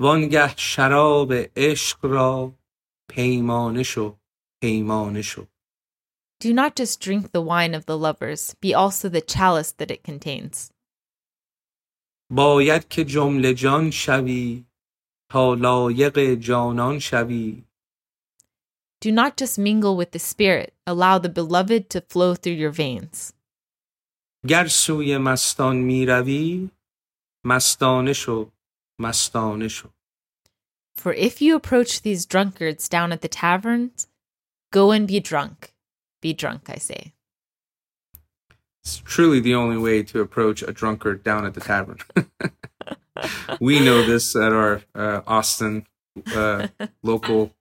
وانگه 0.00 0.56
شراب 0.56 1.32
عشق 1.56 2.04
را 2.04 2.52
پیمانه 3.08 3.82
شو 3.82 4.16
پیمانه 4.62 5.22
شو 5.22 5.46
Do 6.44 6.52
not 6.52 6.74
just 6.74 7.00
drink 7.00 7.30
the 7.30 7.40
wine 7.40 7.74
of 7.74 7.86
the 7.86 7.96
lovers, 7.96 8.54
be 8.60 8.74
also 8.74 9.08
the 9.08 9.20
chalice 9.20 9.72
that 9.72 9.90
it 9.90 10.02
contains. 10.02 10.72
باید 12.32 12.88
که 12.88 13.04
جمله 13.04 13.54
جان 13.54 13.90
شوی 13.90 14.64
تا 15.30 15.54
لایق 15.54 16.34
جانان 16.34 16.98
شوی 16.98 17.64
Do 19.00 19.10
not 19.10 19.36
just 19.36 19.58
mingle 19.58 19.96
with 19.96 20.12
the 20.12 20.18
Spirit, 20.18 20.74
allow 20.86 21.18
the 21.18 21.28
beloved 21.28 21.90
to 21.90 22.00
flow 22.00 22.34
through 22.34 22.52
your 22.52 22.70
veins. 22.70 23.32
گر 24.48 24.66
سوی 24.66 25.18
مستان 25.18 25.76
می 25.76 26.06
روی 26.06 26.70
مستانه 27.44 28.12
شو 28.12 28.50
مستانه 28.98 29.68
شو 29.68 29.88
For 30.96 31.12
if 31.12 31.40
you 31.40 31.56
approach 31.56 32.02
these 32.02 32.26
drunkards 32.26 32.88
down 32.88 33.12
at 33.12 33.22
the 33.22 33.28
taverns, 33.28 34.06
go 34.70 34.90
and 34.90 35.08
be 35.08 35.20
drunk. 35.20 35.72
Be 36.20 36.32
drunk, 36.32 36.68
I 36.68 36.76
say. 36.76 37.12
It's 38.82 38.98
truly 38.98 39.40
the 39.40 39.54
only 39.54 39.78
way 39.78 40.02
to 40.02 40.20
approach 40.20 40.62
a 40.62 40.72
drunkard 40.72 41.22
down 41.22 41.46
at 41.46 41.54
the 41.54 41.60
tavern. 41.60 41.98
we 43.60 43.80
know 43.80 44.04
this 44.04 44.36
at 44.36 44.52
our 44.52 44.82
uh, 44.94 45.20
Austin 45.26 45.86
uh, 46.34 46.68
local 47.02 47.52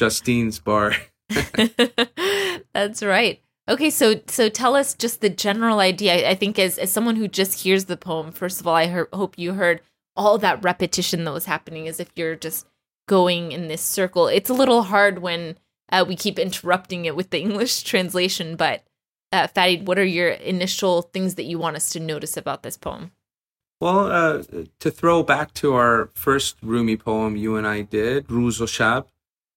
Justine's 0.00 0.58
bar. 0.58 0.96
That's 2.72 3.02
right. 3.02 3.42
Okay, 3.68 3.90
so 3.90 4.18
so 4.26 4.48
tell 4.48 4.74
us 4.74 4.94
just 4.94 5.20
the 5.20 5.28
general 5.28 5.78
idea. 5.78 6.26
I, 6.28 6.34
think 6.34 6.58
as 6.58 6.78
as 6.78 6.90
someone 6.90 7.16
who 7.16 7.28
just 7.28 7.60
hears 7.60 7.84
the 7.84 7.98
poem, 7.98 8.32
first 8.32 8.60
of 8.60 8.66
all, 8.66 8.74
I 8.74 8.86
hear, 8.86 9.10
hope 9.12 9.38
you 9.38 9.52
heard 9.52 9.82
all 10.16 10.38
that 10.38 10.64
repetition 10.64 11.24
that 11.24 11.34
was 11.34 11.44
happening, 11.44 11.86
as 11.86 12.00
if 12.00 12.08
you're 12.16 12.34
just 12.34 12.66
going 13.08 13.52
in 13.52 13.68
this 13.68 13.82
circle. 13.82 14.26
It's 14.26 14.48
a 14.48 14.54
little 14.54 14.84
hard 14.84 15.18
when 15.18 15.58
uh, 15.92 16.06
we 16.08 16.16
keep 16.16 16.38
interrupting 16.38 17.04
it 17.04 17.14
with 17.14 17.28
the 17.28 17.40
English 17.46 17.82
translation. 17.82 18.56
But 18.56 18.82
uh, 19.32 19.48
Fared, 19.48 19.86
what 19.86 19.98
are 19.98 20.04
your 20.04 20.30
initial 20.30 21.02
things 21.02 21.34
that 21.34 21.44
you 21.44 21.58
want 21.58 21.76
us 21.76 21.90
to 21.90 22.00
notice 22.00 22.38
about 22.38 22.62
this 22.62 22.78
poem? 22.78 23.12
Well, 23.80 24.10
uh, 24.10 24.42
to 24.78 24.90
throw 24.90 25.22
back 25.22 25.52
to 25.54 25.74
our 25.74 26.10
first 26.14 26.56
Rumi 26.62 26.96
poem 26.96 27.36
you 27.36 27.56
and 27.56 27.66
I 27.66 27.82
did, 27.82 28.30
Ruz 28.30 28.62
o 28.62 28.64
Shab, 28.64 29.06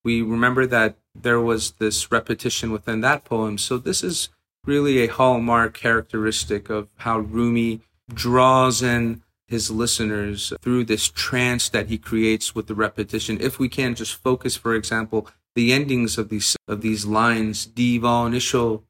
we 0.04 0.22
remember 0.22 0.66
that 0.68 0.98
there 1.16 1.40
was 1.40 1.72
this 1.74 2.12
repetition 2.12 2.72
within 2.72 3.02
that 3.02 3.24
poem. 3.24 3.58
So 3.58 3.78
this 3.78 4.04
is 4.04 4.30
really 4.66 5.00
a 5.00 5.12
hallmark 5.12 5.74
characteristic 5.74 6.70
of 6.70 6.90
how 6.98 7.20
Rumi 7.20 7.82
draws 8.14 8.82
in 8.82 9.22
his 9.48 9.70
listeners 9.70 10.54
through 10.62 10.86
this 10.86 11.10
trance 11.10 11.70
that 11.70 11.88
he 11.88 11.98
creates 11.98 12.56
with 12.56 12.68
the 12.68 12.76
repetition. 12.76 13.38
If 13.40 13.60
we 13.60 13.70
can 13.70 13.96
just 13.96 14.16
focus, 14.16 14.56
for 14.56 14.74
example, 14.74 15.28
the 15.56 15.72
endings 15.72 16.18
of 16.18 16.30
these 16.30 16.56
of 16.68 16.82
these 16.82 17.06
lines, 17.06 17.68
divanisho, 17.68 18.82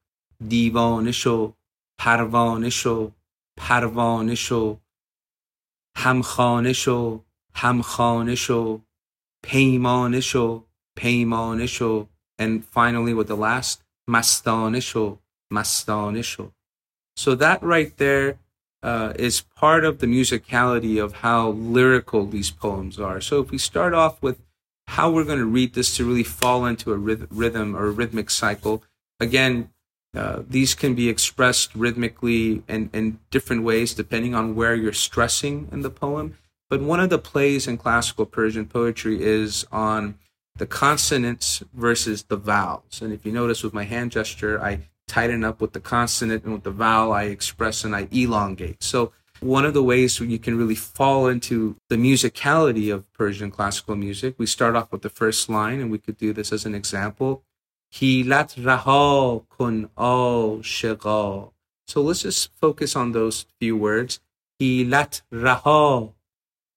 divanisho, 0.41 1.53
parvanisho, 1.99 3.11
parvanisho, 3.59 4.79
hamkhanisho, 5.97 7.23
hamkhanisho, 7.57 8.81
paymanisho, 9.43 10.63
پیمانه 10.96 11.66
پیمانه 11.66 12.08
and 12.38 12.64
finally 12.64 13.14
with 13.14 13.28
the 13.28 13.36
last 13.36 13.82
مستانه 14.08 14.80
شو 14.80 16.50
so 17.16 17.34
that 17.34 17.62
right 17.62 17.96
there 17.96 18.38
uh, 18.82 19.12
is 19.18 19.40
part 19.40 19.84
of 19.84 19.98
the 19.98 20.06
musicality 20.06 21.02
of 21.02 21.12
how 21.24 21.50
lyrical 21.50 22.26
these 22.26 22.50
poems 22.50 22.98
are 23.00 23.20
so 23.20 23.40
if 23.40 23.50
we 23.50 23.58
start 23.58 23.92
off 23.92 24.22
with 24.22 24.38
how 24.86 25.10
we're 25.10 25.24
going 25.24 25.38
to 25.38 25.44
read 25.44 25.74
this 25.74 25.96
to 25.96 26.04
really 26.04 26.22
fall 26.22 26.64
into 26.64 26.92
a 26.92 26.96
rhythm 26.96 27.76
or 27.76 27.86
a 27.86 27.90
rhythmic 27.90 28.30
cycle 28.30 28.82
again 29.20 29.70
uh, 30.16 30.42
these 30.48 30.74
can 30.74 30.94
be 30.94 31.08
expressed 31.08 31.74
rhythmically 31.74 32.62
in, 32.66 32.88
in 32.92 33.18
different 33.30 33.62
ways 33.62 33.92
depending 33.94 34.34
on 34.34 34.54
where 34.54 34.74
you're 34.74 34.92
stressing 34.92 35.68
in 35.70 35.82
the 35.82 35.90
poem. 35.90 36.36
But 36.70 36.80
one 36.80 37.00
of 37.00 37.10
the 37.10 37.18
plays 37.18 37.66
in 37.66 37.78
classical 37.78 38.26
Persian 38.26 38.66
poetry 38.66 39.22
is 39.22 39.66
on 39.70 40.18
the 40.55 40.67
consonants 40.67 41.63
versus 41.73 42.23
the 42.23 42.37
vowels. 42.37 43.01
And 43.01 43.11
if 43.11 43.25
you 43.25 43.31
notice 43.31 43.63
with 43.63 43.73
my 43.73 43.83
hand 43.83 44.11
gesture, 44.11 44.61
I 44.61 44.79
tighten 45.07 45.43
up 45.43 45.61
with 45.61 45.73
the 45.73 45.79
consonant 45.79 46.43
and 46.43 46.53
with 46.53 46.63
the 46.63 46.71
vowel, 46.71 47.11
I 47.11 47.23
express 47.23 47.83
and 47.83 47.95
I 47.95 48.07
elongate. 48.11 48.83
So 48.83 49.11
one 49.39 49.65
of 49.65 49.73
the 49.73 49.83
ways 49.83 50.19
you 50.19 50.39
can 50.39 50.57
really 50.57 50.75
fall 50.75 51.27
into 51.27 51.75
the 51.89 51.97
musicality 51.97 52.93
of 52.93 53.11
Persian 53.13 53.51
classical 53.51 53.95
music, 53.95 54.35
we 54.37 54.45
start 54.45 54.75
off 54.75 54.91
with 54.91 55.01
the 55.01 55.09
first 55.09 55.49
line, 55.49 55.81
and 55.81 55.91
we 55.91 55.97
could 55.97 56.17
do 56.17 56.31
this 56.33 56.53
as 56.53 56.65
an 56.65 56.73
example. 56.73 57.43
Hilat 57.93 58.55
raha 58.55 59.43
kun 59.49 59.89
shiga. 59.97 61.51
So 61.87 62.01
let's 62.01 62.21
just 62.21 62.51
focus 62.55 62.95
on 62.95 63.11
those 63.11 63.45
few 63.59 63.75
words. 63.75 64.19
Hilat 64.61 65.21
raha. 65.31 66.13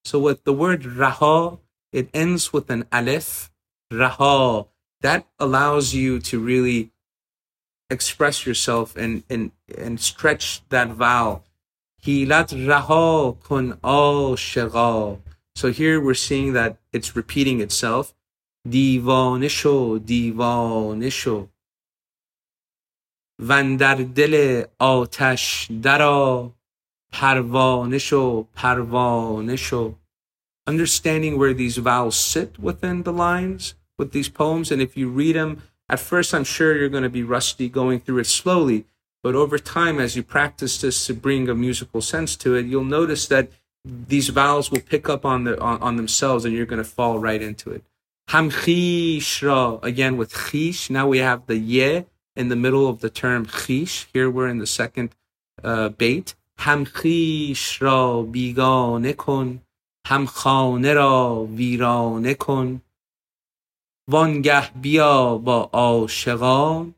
So 0.05 0.19
with 0.19 0.45
the 0.45 0.53
word 0.53 0.83
raha, 0.83 1.59
it 1.93 2.09
ends 2.13 2.53
with 2.53 2.69
an 2.69 2.85
alif, 2.91 3.51
raha. 3.92 4.68
That 5.02 5.28
allows 5.40 5.94
you 5.94 6.20
to 6.20 6.40
really 6.40 6.92
express 7.90 8.46
yourself 8.46 8.96
and, 8.96 9.24
and, 9.30 9.52
and 9.78 10.00
stretch 10.00 10.62
that 10.70 10.90
vowel. 10.90 11.44
Hilat 12.04 12.50
raha 12.70 13.38
kun 13.44 13.78
shiga. 13.82 15.20
So 15.56 15.72
here 15.72 16.00
we're 16.00 16.14
seeing 16.14 16.54
that 16.54 16.78
it's 16.94 17.16
repeating 17.16 17.62
itself. 17.62 18.14
دیوانه 18.70 19.48
شو 19.48 19.98
دیوانه 19.98 21.10
شو 21.10 21.48
وندر 23.40 23.96
دل 23.96 24.64
آتش 24.80 25.72
درا 25.84 26.52
پروانه 27.12 27.98
شو 27.98 28.44
پروانه 28.44 29.56
شو 29.56 29.96
understanding 30.67 31.39
where 31.39 31.55
these 31.55 31.77
vowels 31.77 32.17
sit 32.17 32.59
within 32.59 33.03
the 33.03 33.13
lines 33.13 33.75
with 33.99 34.13
these 34.13 34.29
poems 34.29 34.71
and 34.71 34.83
if 34.83 34.97
you 34.97 35.09
read 35.09 35.37
them 35.37 35.63
at 35.89 36.01
first 36.01 36.35
i'm 36.35 36.45
sure 36.45 36.77
you're 36.77 36.89
going 36.89 37.03
to 37.03 37.09
be 37.09 37.23
rusty 37.23 37.69
going 37.69 38.01
through 38.01 38.19
it 38.19 38.27
slowly 38.27 38.85
but 39.23 39.35
over 39.35 39.59
time 39.59 39.99
as 39.99 40.17
you 40.17 40.23
practice 40.23 40.81
this 40.81 41.07
to 41.07 41.15
bring 41.15 41.49
a 41.49 41.55
musical 41.55 42.01
sense 42.01 42.37
to 42.37 42.55
it 42.55 42.67
you'll 42.67 42.85
notice 42.85 43.27
that 43.27 43.49
these 43.85 44.29
vowels 44.31 44.71
will 44.71 44.81
pick 44.81 45.09
up 45.09 45.25
on 45.25 45.45
the 45.45 45.59
on, 45.61 45.81
on 45.81 45.97
themselves 45.97 46.45
and 46.45 46.55
you're 46.55 46.67
going 46.67 46.83
to 46.83 46.89
fall 46.89 47.19
right 47.19 47.43
into 47.43 47.71
it 47.71 47.83
Ham 48.31 48.51
ra, 49.43 49.79
again 49.85 50.17
with 50.17 50.33
chish. 50.33 50.91
Now 50.91 51.07
we 51.07 51.19
have 51.19 51.47
the 51.47 51.57
ye 51.57 52.07
in 52.35 52.49
the 52.49 52.57
middle 52.57 52.89
of 52.89 53.01
the 53.01 53.09
term 53.09 53.47
chish. 53.47 54.07
Here 54.13 54.29
we're 54.29 54.49
in 54.49 54.59
the 54.59 54.67
second 54.67 55.15
uh, 55.63 55.91
bait. 55.91 56.35
Ham 56.59 56.87
ra 57.81 58.23
هم 60.09 60.27
خانه 60.27 60.93
را 60.93 61.45
ویرانه 61.45 62.35
کن. 62.35 62.81
وانگه 64.09 64.71
بیا 64.71 65.39
با 65.39 65.71
عاشقان. 65.73 66.95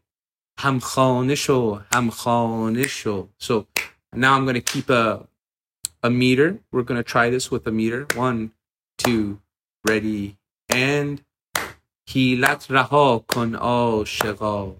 هم 0.59 0.79
خانه 0.79 1.35
شو 1.35 1.81
هم 1.95 2.11
خانه 2.11 2.87
شو. 2.87 3.29
So 3.39 3.67
now 4.17 4.35
i'm 4.35 4.45
going 4.45 4.61
to 4.63 4.73
keep 4.73 4.91
a 4.91 5.05
a 6.03 6.11
meter. 6.11 6.49
We're 6.73 6.89
going 6.89 7.03
to 7.05 7.11
try 7.15 7.31
this 7.31 7.51
with 7.53 7.67
a 7.67 7.73
meter. 7.81 8.07
One 8.17 8.41
two 9.03 9.41
ready 9.89 10.37
and 10.69 11.21
هیلت 12.09 12.67
رها 12.71 13.25
کن 13.29 13.55
عاشقا. 13.55 14.77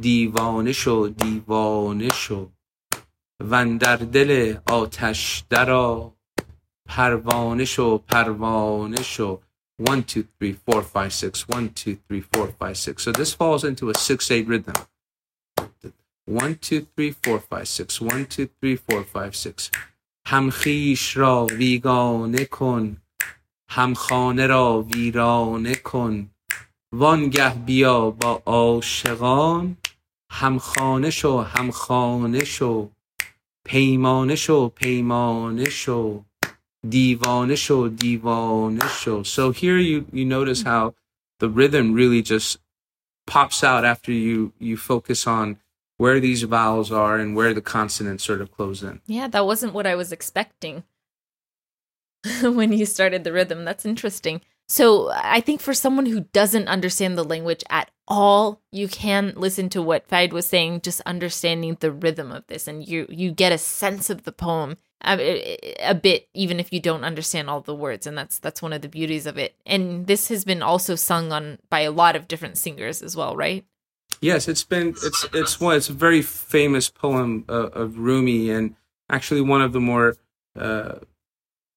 دیوانه 0.00 0.72
شو 0.72 1.08
دیوانه 1.08 2.08
شو. 2.08 2.50
و 3.40 3.78
در 3.78 3.96
دل 3.96 4.56
آتش 4.66 5.44
درآ. 5.50 6.17
پروانش 6.88 7.78
و 7.78 7.98
پروانش 7.98 9.20
و 9.20 9.40
1, 9.78 10.06
2, 10.06 10.22
3, 10.40 10.56
4, 10.66 10.82
5, 10.82 11.12
6 11.12 11.44
1, 11.48 11.74
2, 11.74 11.96
3, 12.08 12.24
4, 12.34 12.46
5, 12.60 12.76
6 12.76 12.94
So 12.98 13.12
this 13.12 13.32
falls 13.32 13.64
into 13.64 13.90
a 13.90 13.92
6-8 13.92 14.48
rhythm. 14.48 14.74
1, 16.26 16.60
2, 16.60 16.86
3, 16.96 17.14
4, 17.22 17.38
5, 17.38 17.66
6 17.66 18.02
1, 18.02 18.28
2, 18.28 18.48
3, 18.60 18.76
4, 18.76 19.02
5, 19.02 19.34
6 19.34 19.70
همخیش 20.26 21.16
را 21.16 21.46
ویگانه 21.46 22.44
کن 22.44 22.96
هم 23.70 23.94
خانه 23.94 24.46
را 24.46 24.82
ویرانه 24.82 25.74
کن 25.74 26.30
وانگه 26.92 27.54
بیا 27.54 28.10
با 28.10 28.42
عاشقان 28.46 29.76
هم 30.30 30.52
همخانه 30.52 31.10
شو 31.10 31.38
همخانه 31.38 32.44
شو 32.44 32.90
پیمانه 33.64 34.34
شو 34.34 34.68
پیمانه 34.68 35.70
شو 35.70 36.24
Divone 36.86 37.56
show, 37.56 37.84
oh, 37.84 37.88
divone 37.90 38.80
show. 38.88 39.18
Oh. 39.18 39.22
So 39.22 39.50
here 39.50 39.78
you 39.78 40.06
you 40.12 40.24
notice 40.24 40.62
how 40.62 40.94
the 41.40 41.48
rhythm 41.48 41.92
really 41.92 42.22
just 42.22 42.58
pops 43.26 43.64
out 43.64 43.84
after 43.84 44.12
you 44.12 44.52
you 44.58 44.76
focus 44.76 45.26
on 45.26 45.58
where 45.96 46.20
these 46.20 46.44
vowels 46.44 46.92
are 46.92 47.16
and 47.16 47.34
where 47.34 47.52
the 47.52 47.60
consonants 47.60 48.24
sort 48.24 48.40
of 48.40 48.52
close 48.52 48.82
in. 48.82 49.00
Yeah, 49.06 49.26
that 49.28 49.44
wasn't 49.44 49.74
what 49.74 49.86
I 49.86 49.96
was 49.96 50.12
expecting 50.12 50.84
when 52.42 52.72
you 52.72 52.86
started 52.86 53.24
the 53.24 53.32
rhythm. 53.32 53.64
That's 53.64 53.84
interesting. 53.84 54.40
So, 54.70 55.10
I 55.14 55.40
think 55.40 55.62
for 55.62 55.72
someone 55.72 56.06
who 56.06 56.20
doesn't 56.20 56.68
understand 56.68 57.16
the 57.16 57.24
language 57.24 57.64
at 57.70 57.90
all, 58.06 58.60
you 58.70 58.86
can 58.86 59.32
listen 59.34 59.70
to 59.70 59.80
what 59.80 60.06
Fared 60.06 60.32
was 60.32 60.44
saying, 60.46 60.82
just 60.82 61.00
understanding 61.06 61.78
the 61.80 61.90
rhythm 61.90 62.30
of 62.30 62.46
this, 62.48 62.68
and 62.68 62.86
you 62.86 63.06
you 63.08 63.32
get 63.32 63.52
a 63.52 63.58
sense 63.58 64.10
of 64.10 64.24
the 64.24 64.32
poem 64.32 64.76
a, 65.04 65.58
a 65.80 65.94
bit, 65.94 66.28
even 66.34 66.58
if 66.58 66.72
you 66.72 66.80
don't 66.80 67.04
understand 67.04 67.48
all 67.48 67.60
the 67.60 67.74
words, 67.74 68.06
and 68.06 68.18
that's 68.18 68.38
that's 68.38 68.62
one 68.62 68.72
of 68.72 68.82
the 68.82 68.88
beauties 68.88 69.26
of 69.26 69.38
it. 69.38 69.54
And 69.64 70.06
this 70.06 70.28
has 70.28 70.44
been 70.44 70.62
also 70.62 70.94
sung 70.96 71.32
on 71.32 71.58
by 71.70 71.80
a 71.80 71.90
lot 71.90 72.16
of 72.16 72.28
different 72.28 72.58
singers 72.58 73.02
as 73.02 73.16
well, 73.16 73.36
right? 73.36 73.64
Yes, 74.20 74.48
it's 74.48 74.64
been 74.64 74.88
it's 75.02 75.26
it's 75.32 75.60
one 75.60 75.76
it's 75.76 75.88
a 75.88 75.92
very 75.92 76.22
famous 76.22 76.88
poem 76.88 77.44
uh, 77.48 77.68
of 77.72 77.98
Rumi, 77.98 78.50
and 78.50 78.74
actually 79.08 79.40
one 79.40 79.62
of 79.62 79.72
the 79.72 79.80
more 79.80 80.16
uh, 80.58 80.96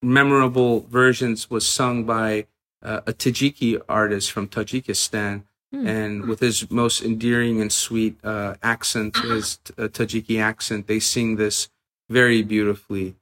memorable 0.02 0.82
versions 0.90 1.50
was 1.50 1.68
sung 1.68 2.04
by 2.06 2.48
uh, 2.83 3.01
a 3.07 3.13
Tajiki 3.13 3.81
artist 3.89 4.31
from 4.33 4.49
Tajikistan, 4.49 5.45
Hmm. 5.73 5.87
and 5.87 6.27
with 6.27 6.39
his 6.41 6.71
most 6.71 7.03
endearing 7.03 7.61
and 7.61 7.73
sweet 7.73 8.17
uh, 8.25 8.55
accent, 8.63 9.17
his 9.17 9.59
uh, 9.77 9.89
Tajiki 9.89 10.41
accent, 10.41 10.87
they 10.87 11.01
sing 11.01 11.35
this 11.37 11.69
very 12.09 12.43
beautifully. 12.43 13.17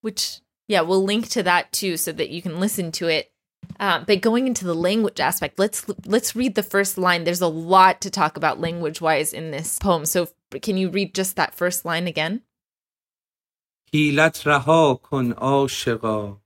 Which 0.00 0.40
yeah, 0.66 0.80
we'll 0.80 1.04
link 1.04 1.28
to 1.30 1.42
that 1.44 1.70
too, 1.72 1.96
so 1.96 2.10
that 2.12 2.30
you 2.30 2.42
can 2.42 2.58
listen 2.58 2.90
to 2.92 3.06
it. 3.06 3.30
Uh, 3.78 4.02
but 4.04 4.20
going 4.20 4.46
into 4.48 4.64
the 4.64 4.74
language 4.74 5.20
aspect, 5.20 5.58
let's 5.58 5.86
let's 6.04 6.34
read 6.34 6.56
the 6.56 6.64
first 6.64 6.98
line. 6.98 7.22
There's 7.22 7.40
a 7.40 7.46
lot 7.46 8.00
to 8.00 8.10
talk 8.10 8.36
about 8.36 8.60
language 8.60 9.00
wise 9.00 9.32
in 9.32 9.52
this 9.52 9.78
poem. 9.78 10.04
So 10.04 10.28
can 10.62 10.76
you 10.76 10.90
read 10.90 11.14
just 11.14 11.36
that 11.36 11.54
first 11.54 11.84
line 11.84 12.06
again? 12.08 12.42
حیلت 13.92 14.46
رها 14.46 14.94
کن 14.94 15.32
عاشقا 15.32 16.40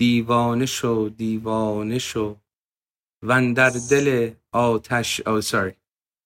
دیوانه 0.00 0.66
شو 0.66 1.08
دیوانه 1.08 1.98
شو 1.98 2.36
وندر 3.22 3.70
دل 3.90 4.30
آتش 4.52 5.20
oh 5.26 5.40
sorry 5.40 5.74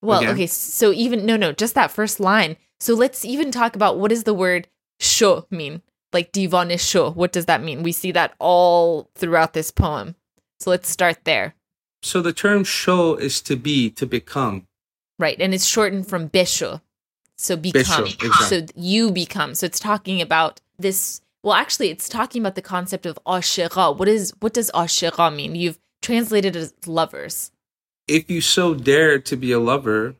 Well, 0.00 0.20
Again? 0.20 0.34
okay, 0.34 0.46
so 0.46 0.92
even 0.92 1.26
no, 1.26 1.36
no, 1.36 1.50
just 1.50 1.74
that 1.74 1.90
first 1.90 2.20
line. 2.20 2.56
So 2.78 2.94
let's 2.94 3.24
even 3.24 3.50
talk 3.50 3.74
about 3.74 3.98
what 3.98 4.10
does 4.10 4.22
the 4.22 4.38
word 4.44 4.68
sho 5.00 5.46
mean? 5.50 5.82
Like 6.12 6.30
divane 6.30 6.78
sho. 6.78 7.10
What 7.10 7.32
does 7.32 7.46
that 7.46 7.64
mean? 7.64 7.82
We 7.82 7.90
see 8.00 8.12
that 8.12 8.34
all 8.38 9.10
throughout 9.16 9.54
this 9.54 9.70
poem. 9.72 10.14
So 10.60 10.70
let's 10.70 10.88
start 10.88 11.18
there. 11.24 11.48
so 12.10 12.22
the 12.22 12.32
term 12.44 12.62
show 12.62 13.16
is 13.28 13.40
to 13.48 13.54
be 13.56 13.78
to 14.00 14.06
become 14.06 14.56
Right. 15.18 15.38
And 15.40 15.52
it's 15.52 15.66
shortened 15.66 16.06
from 16.10 16.28
bisho. 16.36 16.80
So 17.36 17.56
become. 17.56 18.04
Bisho, 18.04 18.24
exactly. 18.26 18.46
So 18.50 18.56
you 18.76 19.10
become. 19.10 19.50
So 19.56 19.66
it's 19.66 19.80
talking 19.80 20.18
about 20.22 20.60
this. 20.78 21.20
well, 21.43 21.53
actually, 21.53 21.89
it's 21.89 22.07
talking 22.07 22.41
about 22.41 22.55
the 22.55 22.61
concept 22.61 23.05
of 23.05 23.19
ashira. 23.25 23.95
What 23.97 24.07
is 24.07 24.33
what 24.39 24.53
does 24.53 24.71
ashira 24.73 25.35
mean? 25.35 25.55
You've 25.55 25.79
translated 26.01 26.55
as 26.55 26.73
lovers. 26.85 27.51
if 28.07 28.29
you 28.29 28.41
so 28.41 28.73
dare 28.73 29.17
to 29.19 29.35
be 29.37 29.51
a 29.51 29.59
lover 29.59 30.15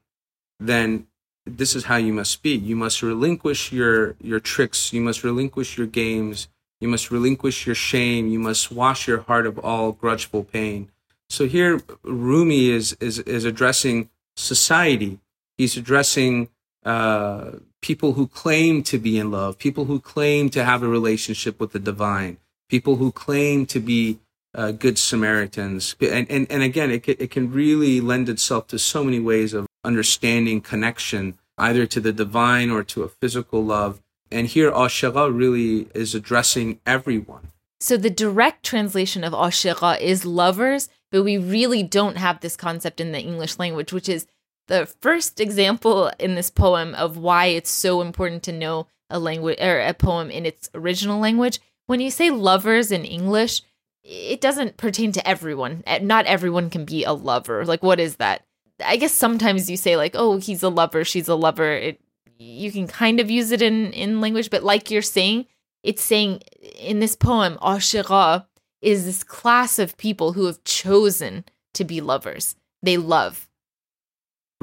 then 0.60 1.06
this 1.46 1.76
is 1.76 1.84
how 1.86 1.98
you 1.98 2.14
must 2.14 2.42
be 2.42 2.52
you 2.56 2.76
must 2.76 3.02
relinquish 3.02 3.72
your 3.74 4.16
your 4.22 4.40
tricks 4.40 4.94
you 4.94 5.02
must 5.02 5.24
relinquish 5.24 5.78
your 5.78 5.88
games 5.88 6.48
you 6.80 6.88
must 6.88 7.12
relinquish 7.12 7.66
your 7.66 7.76
shame 7.76 8.28
you 8.30 8.40
must 8.40 8.72
wash 8.72 9.08
your 9.08 9.22
heart 9.22 9.46
of 9.46 9.60
all 9.60 9.92
grudgeful 9.92 10.44
pain 10.44 10.90
so 11.30 11.46
here 11.46 11.82
rumi 12.04 12.70
is 12.70 12.96
is 13.02 13.20
is 13.20 13.44
addressing 13.44 14.10
society 14.38 15.20
he's 15.58 15.76
addressing 15.76 16.48
uh 16.86 17.52
people 17.84 18.14
who 18.14 18.26
claim 18.26 18.82
to 18.82 18.98
be 18.98 19.20
in 19.20 19.30
love 19.30 19.60
people 19.60 19.86
who 19.86 20.00
claim 20.00 20.50
to 20.50 20.64
have 20.64 20.82
a 20.82 20.88
relationship 20.88 21.60
with 21.60 21.72
the 21.74 21.80
divine 21.80 22.38
people 22.70 22.96
who 22.96 23.12
claim 23.12 23.68
to 23.68 23.80
be 23.80 24.20
uh, 24.56 24.72
good 24.72 24.98
Samaritans. 24.98 25.96
And, 26.00 26.30
and, 26.30 26.52
and 26.52 26.64
again, 26.64 26.92
it 26.92 27.08
it 27.08 27.32
can 27.32 27.52
really 27.52 28.02
lend 28.02 28.30
itself 28.30 28.68
to 28.68 28.80
so 28.80 29.04
many 29.04 29.20
ways 29.20 29.54
of 29.54 29.68
understanding 29.84 30.62
connection, 30.62 31.38
either 31.58 31.86
to 31.88 32.00
the 32.00 32.14
divine 32.14 32.70
or 32.70 32.84
to 32.84 33.04
a 33.04 33.10
physical 33.10 33.64
love. 33.64 34.02
And 34.32 34.48
here, 34.48 34.72
Ashara 34.72 35.36
really 35.36 35.88
is 35.94 36.16
addressing 36.16 36.80
everyone. 36.86 37.50
So 37.80 37.98
the 37.98 38.10
direct 38.10 38.64
translation 38.64 39.24
of 39.24 39.34
ashira 39.34 40.00
is 40.00 40.26
lovers, 40.26 40.88
but 41.12 41.24
we 41.24 41.38
really 41.38 41.84
don't 41.84 42.18
have 42.18 42.40
this 42.40 42.56
concept 42.56 43.02
in 43.02 43.12
the 43.12 43.20
English 43.20 43.60
language, 43.60 43.92
which 43.92 44.08
is 44.08 44.26
the 44.68 44.86
first 45.02 45.40
example 45.40 46.12
in 46.20 46.36
this 46.36 46.50
poem 46.50 46.96
of 46.96 47.18
why 47.18 47.48
it's 47.48 47.70
so 47.70 48.02
important 48.02 48.44
to 48.44 48.52
know 48.52 48.88
a 49.10 49.20
language 49.20 49.60
or 49.62 49.80
a 49.80 49.94
poem 49.94 50.30
in 50.32 50.46
its 50.46 50.70
original 50.74 51.20
language. 51.20 51.60
When 51.86 52.00
you 52.00 52.10
say 52.10 52.30
lovers 52.30 52.92
in 52.92 53.04
English, 53.06 53.62
it 54.04 54.42
doesn't 54.42 54.78
pertain 54.78 55.12
to 55.14 55.28
everyone. 55.28 55.84
Eh, 55.86 56.00
Not 56.00 56.26
everyone 56.26 56.70
can 56.70 56.86
be 56.86 57.04
a 57.04 57.14
lover. 57.14 57.66
Like 57.66 57.84
what 57.84 58.00
is 58.00 58.18
that? 58.18 58.46
I 58.84 58.98
guess 58.98 59.14
sometimes 59.14 59.70
you 59.70 59.78
say 59.78 59.96
like, 59.98 60.16
"Oh, 60.16 60.38
he's 60.38 60.64
a 60.64 60.70
lover, 60.70 61.04
she's 61.04 61.28
a 61.28 61.36
lover." 61.36 61.72
It 61.72 62.02
you 62.40 62.72
can 62.72 62.88
kind 62.88 63.20
of 63.20 63.30
use 63.30 63.52
it 63.52 63.62
in 63.62 63.92
in 63.94 64.22
language, 64.22 64.50
but 64.50 64.64
like 64.64 64.90
you're 64.90 65.02
saying, 65.02 65.46
it's 65.84 66.04
saying 66.04 66.42
in 66.80 67.00
this 67.00 67.16
poem, 67.16 67.58
Ashira 67.62 68.46
is 68.82 69.06
this 69.06 69.24
class 69.24 69.80
of 69.80 69.98
people 69.98 70.34
who 70.34 70.46
have 70.46 70.64
chosen 70.64 71.46
to 71.74 71.84
be 71.84 72.02
lovers. 72.02 72.56
They 72.82 72.98
love. 72.98 73.48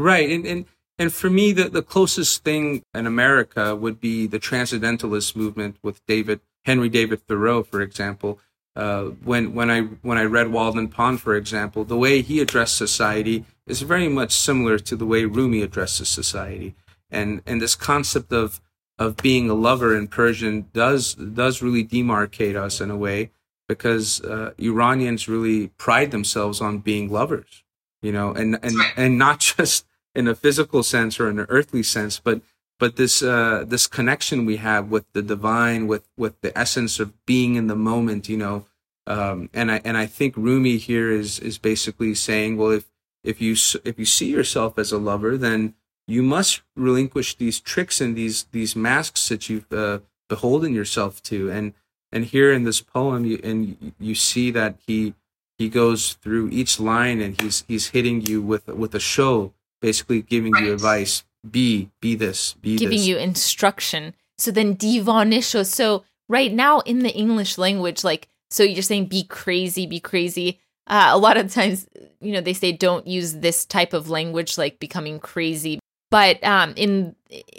Right. 0.00 0.30
And, 0.30 0.46
and, 0.46 0.64
and 0.98 1.12
for 1.12 1.28
me, 1.28 1.52
the, 1.52 1.68
the 1.68 1.82
closest 1.82 2.42
thing 2.42 2.82
in 2.94 3.06
America 3.06 3.76
would 3.76 4.00
be 4.00 4.26
the 4.26 4.38
transcendentalist 4.38 5.36
movement 5.36 5.76
with 5.82 6.04
David, 6.06 6.40
Henry 6.64 6.88
David 6.88 7.26
Thoreau, 7.26 7.62
for 7.62 7.82
example. 7.82 8.38
Uh, 8.74 9.04
when, 9.24 9.52
when 9.52 9.70
I, 9.70 9.82
when 10.00 10.16
I 10.16 10.24
read 10.24 10.48
Walden 10.48 10.88
Pond, 10.88 11.20
for 11.20 11.34
example, 11.34 11.84
the 11.84 11.98
way 11.98 12.22
he 12.22 12.40
addressed 12.40 12.76
society 12.76 13.44
is 13.66 13.82
very 13.82 14.08
much 14.08 14.32
similar 14.32 14.78
to 14.78 14.96
the 14.96 15.04
way 15.04 15.26
Rumi 15.26 15.60
addresses 15.60 16.08
society. 16.08 16.74
And, 17.10 17.42
and 17.44 17.60
this 17.60 17.74
concept 17.74 18.32
of, 18.32 18.62
of 18.98 19.18
being 19.18 19.50
a 19.50 19.54
lover 19.54 19.94
in 19.94 20.08
Persian 20.08 20.70
does, 20.72 21.14
does 21.14 21.60
really 21.60 21.84
demarcate 21.84 22.56
us 22.56 22.80
in 22.80 22.90
a 22.90 22.96
way 22.96 23.32
because, 23.68 24.22
uh, 24.22 24.54
Iranians 24.58 25.28
really 25.28 25.68
pride 25.76 26.10
themselves 26.10 26.62
on 26.62 26.78
being 26.78 27.10
lovers, 27.10 27.64
you 28.00 28.12
know, 28.12 28.32
and, 28.32 28.58
and, 28.62 28.76
and 28.96 29.18
not 29.18 29.40
just, 29.56 29.84
in 30.14 30.28
a 30.28 30.34
physical 30.34 30.82
sense 30.82 31.20
or 31.20 31.28
in 31.28 31.38
an 31.38 31.46
earthly 31.48 31.82
sense, 31.82 32.20
but 32.20 32.40
but 32.80 32.96
this 32.96 33.22
uh, 33.22 33.64
this 33.66 33.86
connection 33.86 34.46
we 34.46 34.56
have 34.56 34.90
with 34.90 35.04
the 35.12 35.22
divine, 35.22 35.86
with 35.86 36.08
with 36.16 36.40
the 36.40 36.56
essence 36.58 36.98
of 36.98 37.24
being 37.26 37.54
in 37.54 37.66
the 37.66 37.76
moment, 37.76 38.28
you 38.28 38.38
know. 38.38 38.64
Um, 39.06 39.50
and 39.52 39.70
I 39.70 39.80
and 39.84 39.96
I 39.96 40.06
think 40.06 40.36
Rumi 40.36 40.78
here 40.78 41.10
is 41.10 41.38
is 41.38 41.58
basically 41.58 42.14
saying, 42.14 42.56
well, 42.56 42.70
if 42.70 42.90
if 43.22 43.40
you 43.40 43.54
if 43.84 43.98
you 43.98 44.06
see 44.06 44.30
yourself 44.30 44.78
as 44.78 44.92
a 44.92 44.98
lover, 44.98 45.36
then 45.36 45.74
you 46.06 46.22
must 46.22 46.62
relinquish 46.74 47.36
these 47.36 47.60
tricks 47.60 48.00
and 48.00 48.16
these 48.16 48.44
these 48.50 48.74
masks 48.74 49.28
that 49.28 49.48
you've 49.50 49.70
uh, 49.72 50.00
beholden 50.28 50.74
yourself 50.74 51.22
to. 51.24 51.50
And 51.50 51.74
and 52.10 52.24
here 52.24 52.50
in 52.50 52.64
this 52.64 52.80
poem, 52.80 53.26
you, 53.26 53.38
and 53.44 53.92
you 54.00 54.14
see 54.14 54.50
that 54.52 54.76
he 54.86 55.14
he 55.58 55.68
goes 55.68 56.14
through 56.14 56.48
each 56.48 56.80
line 56.80 57.20
and 57.20 57.40
he's 57.40 57.62
he's 57.68 57.88
hitting 57.88 58.22
you 58.22 58.40
with 58.40 58.68
with 58.68 58.94
a 58.94 59.00
show 59.00 59.52
basically 59.80 60.22
giving 60.22 60.54
you 60.56 60.72
advice 60.72 61.24
be 61.48 61.90
be 62.00 62.14
this 62.14 62.54
be 62.54 62.72
this 62.72 62.80
giving 62.80 62.98
this 62.98 63.06
you 63.06 63.16
instruction. 63.16 64.14
So 64.38 64.50
then 64.50 64.76
divanisho. 64.76 65.66
So 65.66 66.04
right 66.28 66.52
now 66.52 66.80
in 66.80 67.00
the 67.00 67.12
English 67.12 67.58
language, 67.58 68.04
like 68.04 68.28
so 68.50 68.62
you're 68.62 68.82
saying 68.82 69.06
be 69.06 69.24
crazy, 69.24 69.86
be 69.86 70.00
crazy. 70.00 70.60
Uh, 70.86 71.10
a 71.12 71.18
lot 71.18 71.36
of 71.36 71.52
times, 71.52 71.86
you 72.20 72.32
know, 72.32 72.40
they 72.40 72.52
say 72.52 72.72
don't 72.72 73.06
use 73.06 73.34
this 73.34 73.64
type 73.64 73.92
of 73.92 74.10
language, 74.10 74.58
like 74.58 74.80
becoming 74.80 75.20
crazy. 75.20 75.78
But 76.10 76.42
um, 76.42 76.74
in 76.76 77.14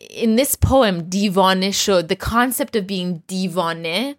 in 0.10 0.36
this 0.36 0.56
poem, 0.56 1.10
divanisho, 1.10 2.06
the 2.06 2.18
concept 2.18 2.76
of 2.76 2.86
being 2.86 3.24
divane 3.28 4.18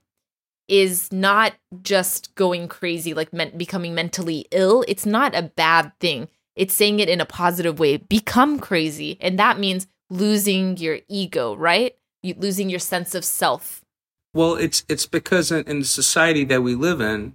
is 0.68 1.12
not 1.12 1.52
just 1.82 2.34
going 2.34 2.68
crazy, 2.68 3.12
like 3.12 3.32
men- 3.32 3.56
becoming 3.58 3.94
mentally 3.94 4.46
ill. 4.50 4.84
It's 4.88 5.04
not 5.04 5.34
a 5.34 5.42
bad 5.42 5.92
thing. 6.00 6.28
It's 6.54 6.74
saying 6.74 7.00
it 7.00 7.08
in 7.08 7.20
a 7.20 7.26
positive 7.26 7.78
way. 7.78 7.96
Become 7.96 8.58
crazy, 8.58 9.16
and 9.20 9.38
that 9.38 9.58
means 9.58 9.86
losing 10.10 10.76
your 10.76 10.98
ego, 11.08 11.54
right? 11.56 11.96
You, 12.22 12.34
losing 12.38 12.68
your 12.68 12.78
sense 12.78 13.14
of 13.14 13.24
self. 13.24 13.82
Well, 14.34 14.54
it's 14.54 14.84
it's 14.88 15.06
because 15.06 15.50
in, 15.50 15.64
in 15.64 15.80
the 15.80 15.84
society 15.84 16.44
that 16.44 16.62
we 16.62 16.74
live 16.74 17.00
in, 17.00 17.34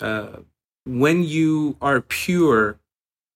uh, 0.00 0.38
when 0.84 1.22
you 1.22 1.76
are 1.80 2.00
pure 2.00 2.78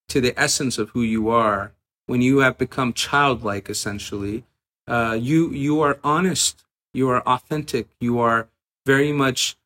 to 0.09 0.20
the 0.20 0.38
essence 0.38 0.79
of 0.79 0.90
who 0.90 1.03
you 1.03 1.29
are, 1.29 1.72
when 2.07 2.20
you 2.20 2.38
have 2.38 2.59
become 2.59 2.92
childlike, 2.92 3.70
essentially, 3.70 4.44
uh, 4.87 5.16
you 5.18 5.50
you 5.50 5.81
are 5.81 5.98
honest, 6.03 6.64
you 6.92 7.09
are 7.09 7.22
authentic, 7.22 7.88
you 8.00 8.18
are 8.18 8.48
very 8.87 9.12
much 9.12 9.57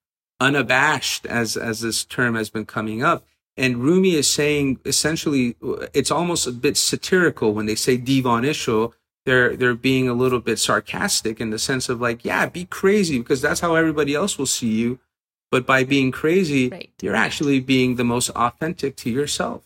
unabashed, 0.41 1.27
as 1.27 1.57
as 1.57 1.81
this 1.81 2.05
term 2.05 2.35
has 2.35 2.51
been 2.51 2.67
coming 2.67 3.03
up. 3.03 3.25
And 3.58 3.78
Rumi 3.78 4.15
is 4.15 4.28
saying 4.28 4.80
essentially, 4.86 5.56
it's 5.93 6.12
almost 6.12 6.48
a 6.48 6.52
bit 6.52 6.78
satirical 6.78 7.54
when 7.54 7.65
they 7.65 7.76
say 7.76 7.98
divanisho. 7.98 8.93
They're 9.26 9.56
they're 9.56 9.76
being 9.76 10.08
a 10.08 10.13
little 10.13 10.39
bit 10.39 10.60
sarcastic 10.60 11.41
in 11.41 11.50
the 11.50 11.60
sense 11.60 11.89
of 11.89 12.00
like, 12.00 12.24
yeah, 12.24 12.45
be 12.45 12.65
crazy 12.65 13.19
because 13.19 13.41
that's 13.41 13.60
how 13.60 13.76
everybody 13.76 14.15
else 14.15 14.38
will 14.38 14.45
see 14.45 14.74
you. 14.84 15.00
But 15.52 15.65
by 15.65 15.84
being 15.84 16.12
crazy, 16.12 16.69
right. 16.69 16.91
you're 17.02 17.15
actually 17.15 17.60
being 17.60 17.95
the 17.95 18.04
most 18.04 18.30
authentic 18.30 18.95
to 18.98 19.10
yourself. 19.10 19.63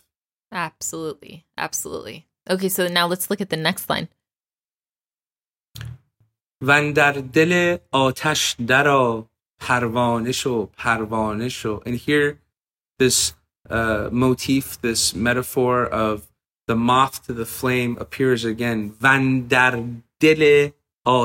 Absolutely. 0.50 1.44
Absolutely. 1.56 2.26
Okay, 2.48 2.68
so 2.68 2.88
now 2.88 3.06
let's 3.06 3.30
look 3.30 3.40
at 3.40 3.50
the 3.50 3.56
next 3.56 3.88
line. 3.88 4.08
وندر 6.62 7.12
دل 7.12 7.78
آتش 7.92 8.56
درا 8.66 9.24
پروانه 9.60 10.32
شو 10.32 10.66
پروانه 10.66 11.48
شو 11.48 11.80
and 11.86 11.96
here 11.96 12.38
this 12.98 13.32
uh, 13.69 14.09
motif, 14.11 14.79
this 14.81 15.15
metaphor 15.15 15.85
of 15.85 16.27
the 16.67 16.75
moth 16.75 17.25
to 17.25 17.33
the 17.33 17.45
flame 17.45 17.97
appears 17.99 18.45
again. 18.45 18.91
Vandardele 18.91 20.73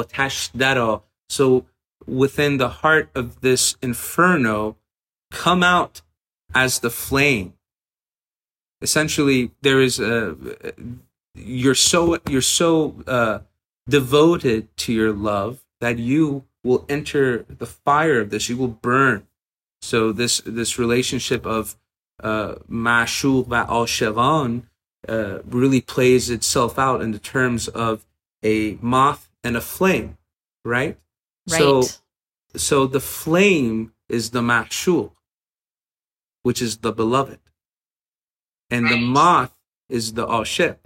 tash 0.09 0.51
daro. 0.53 1.03
So 1.29 1.67
within 2.07 2.57
the 2.57 2.69
heart 2.69 3.11
of 3.15 3.41
this 3.41 3.77
inferno, 3.83 4.77
come 5.31 5.63
out 5.63 6.03
as 6.55 6.81
the 6.81 6.91
flame. 6.91 7.55
Essentially, 8.81 9.51
there 9.63 9.81
is 9.81 9.99
a 9.99 10.37
you're 11.35 11.75
so 11.75 12.19
you're 12.29 12.41
so 12.41 12.97
uh, 13.07 13.41
devoted 13.89 14.75
to 14.79 14.93
your 14.93 15.13
love 15.13 15.65
that 15.81 15.99
you 15.99 16.45
will 16.63 16.85
enter 16.89 17.45
the 17.49 17.67
fire 17.67 18.21
of 18.21 18.31
this. 18.31 18.49
You 18.49 18.57
will 18.57 18.69
burn. 18.69 19.27
So 19.83 20.13
this 20.13 20.41
this 20.45 20.79
relationship 20.79 21.45
of 21.45 21.77
uh, 22.23 22.57
mashul 22.71 23.47
va 23.47 23.67
uh, 25.07 25.39
really 25.45 25.81
plays 25.81 26.31
itself 26.31 26.79
out 26.79 27.03
in 27.03 27.13
the 27.13 27.19
terms 27.19 27.69
of 27.69 28.07
a 28.43 28.79
moth 28.81 29.31
and 29.43 29.57
a 29.57 29.61
flame, 29.61 30.17
right? 30.65 30.99
Right. 31.49 31.59
So, 31.59 31.83
so 32.57 32.87
the 32.87 33.01
flame 33.01 33.93
is 34.09 34.31
the 34.31 34.41
ma'shul, 34.41 35.13
which 36.43 36.63
is 36.63 36.79
the 36.79 36.93
beloved. 36.93 37.41
And 38.71 38.89
the 38.89 38.97
moth 38.97 39.55
is 39.89 40.15
the 40.15 40.27
ashiq. 40.27 40.77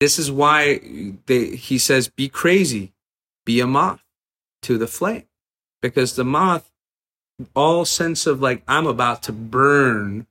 This 0.00 0.18
is 0.18 0.32
why 0.32 0.80
they, 1.26 1.56
he 1.56 1.78
says, 1.78 2.08
be 2.08 2.28
crazy, 2.28 2.92
be 3.44 3.60
a 3.60 3.66
moth 3.66 4.02
to 4.62 4.76
the 4.76 4.88
flame. 4.88 5.28
Because 5.80 6.16
the 6.16 6.24
moth, 6.24 6.71
all 7.54 7.84
sense 7.84 8.26
of 8.26 8.40
like, 8.40 8.62
I'm 8.66 8.86
about 8.86 9.22
to 9.24 9.32
burn, 9.32 10.26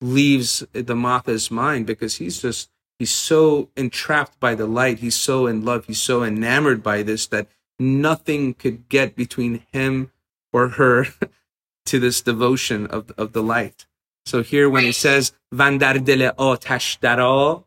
leaves 0.00 0.64
the 0.72 0.94
moth's 0.94 1.50
mind 1.50 1.86
because 1.86 2.16
he's 2.16 2.40
just, 2.40 2.70
he's 2.98 3.10
so 3.10 3.70
entrapped 3.76 4.38
by 4.40 4.54
the 4.54 4.66
light. 4.66 4.98
He's 4.98 5.16
so 5.16 5.46
in 5.46 5.64
love. 5.64 5.86
He's 5.86 6.02
so 6.02 6.22
enamored 6.22 6.82
by 6.82 7.02
this 7.02 7.26
that 7.28 7.48
nothing 7.78 8.54
could 8.54 8.88
get 8.88 9.16
between 9.16 9.62
him 9.72 10.10
or 10.52 10.70
her 10.70 11.06
to 11.86 11.98
this 11.98 12.20
devotion 12.20 12.86
of, 12.86 13.10
of 13.16 13.32
the 13.32 13.42
light. 13.42 13.86
So 14.26 14.42
here 14.42 14.70
when 14.70 14.84
it 14.84 14.94
says, 14.94 15.32
Vandar 15.52 16.02
dele 16.02 16.32
atash 16.38 16.98
dara, 17.00 17.62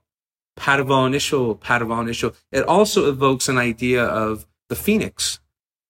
parvanisho, 0.58 1.60
parvanisho, 1.60 2.36
it 2.52 2.64
also 2.64 3.10
evokes 3.10 3.48
an 3.48 3.58
idea 3.58 4.04
of 4.04 4.48
the 4.70 4.76
phoenix 4.76 5.40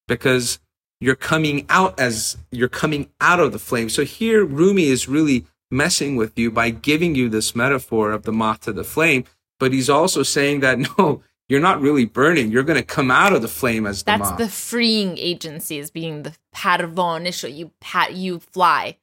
because 0.07 0.59
you're 0.99 1.15
coming 1.15 1.65
out 1.69 1.99
as 1.99 2.37
you're 2.51 2.67
coming 2.67 3.09
out 3.21 3.39
of 3.39 3.51
the 3.51 3.59
flame. 3.59 3.89
So 3.89 4.03
here 4.03 4.43
Rumi 4.43 4.85
is 4.85 5.07
really 5.07 5.45
messing 5.69 6.15
with 6.15 6.37
you 6.37 6.49
by 6.49 6.69
giving 6.69 7.15
you 7.15 7.29
this 7.29 7.55
metaphor 7.55 8.11
of 8.11 8.23
the 8.23 8.31
moth 8.31 8.61
to 8.61 8.73
the 8.73 8.83
flame, 8.83 9.25
but 9.59 9.73
he's 9.73 9.89
also 9.89 10.23
saying 10.23 10.61
that 10.61 10.79
no, 10.97 11.21
you're 11.49 11.61
not 11.61 11.81
really 11.81 12.05
burning. 12.05 12.51
You're 12.51 12.63
going 12.63 12.79
to 12.79 12.85
come 12.85 13.11
out 13.11 13.33
of 13.33 13.41
the 13.41 13.47
flame 13.47 13.85
as 13.85 14.03
the 14.03 14.17
That's 14.17 14.31
the 14.31 14.49
freeing 14.49 15.17
agency 15.17 15.79
as 15.79 15.91
being 15.91 16.23
the 16.23 16.35
parvanisho. 16.53 17.53
You 17.53 17.71
pat, 17.79 18.13
you 18.13 18.39
fly 18.39 18.97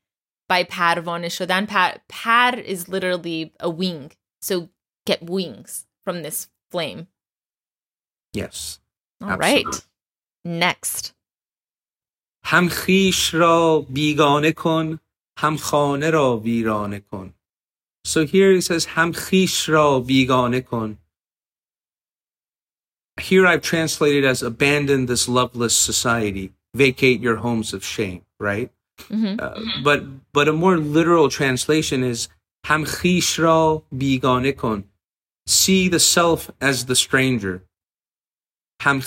by 0.49 0.65
parvanisho. 0.65 1.47
Then 1.47 1.67
par, 1.67 1.97
par 2.09 2.59
is 2.59 2.89
literally 2.89 3.53
a 3.61 3.71
wing. 3.71 4.13
So 4.43 4.69
get 5.07 5.23
wings 5.23 5.87
from 6.03 6.23
this 6.23 6.49
flame. 6.71 7.09
Yes. 8.35 8.81
All 9.23 9.31
absolutely. 9.31 9.65
right. 9.65 9.87
Next. 10.45 11.15
هم 12.44 12.70
خیش 12.70 13.34
را 13.34 13.86
بیگانه 13.90 14.52
کن 14.52 15.00
هم 15.38 15.58
خانه 15.58 16.10
را 16.10 16.38
ویرانه 16.38 17.00
کن. 17.00 17.34
So 18.08 18.26
here 18.26 18.54
he 18.56 18.62
says 18.62 18.86
هم 18.86 19.12
خیش 19.12 19.70
را 19.70 20.00
بیگانه 20.00 20.62
کن 20.62 20.98
here 23.20 23.46
I've 23.46 23.62
translated 23.62 24.26
as 24.26 24.42
abandon 24.42 25.06
this 25.06 25.28
loveless 25.28 25.76
society, 25.76 26.54
vacate 26.74 27.20
your 27.20 27.38
homes 27.38 27.74
of 27.74 27.84
shame, 27.84 28.24
right? 28.40 28.72
Mm-hmm. 29.10 29.40
Uh, 29.40 29.84
but 29.84 30.04
but 30.34 30.48
a 30.48 30.54
more 30.54 30.78
literal 30.78 31.30
translation 31.30 32.04
is 32.04 32.28
ham 32.66 32.84
ra 32.84 33.82
bigane 33.96 34.56
kon. 34.58 34.86
See 35.46 35.88
the 35.88 36.00
self 36.00 36.52
as 36.62 36.86
the 36.86 36.96
stranger. 36.96 37.64
Ham 38.82 39.02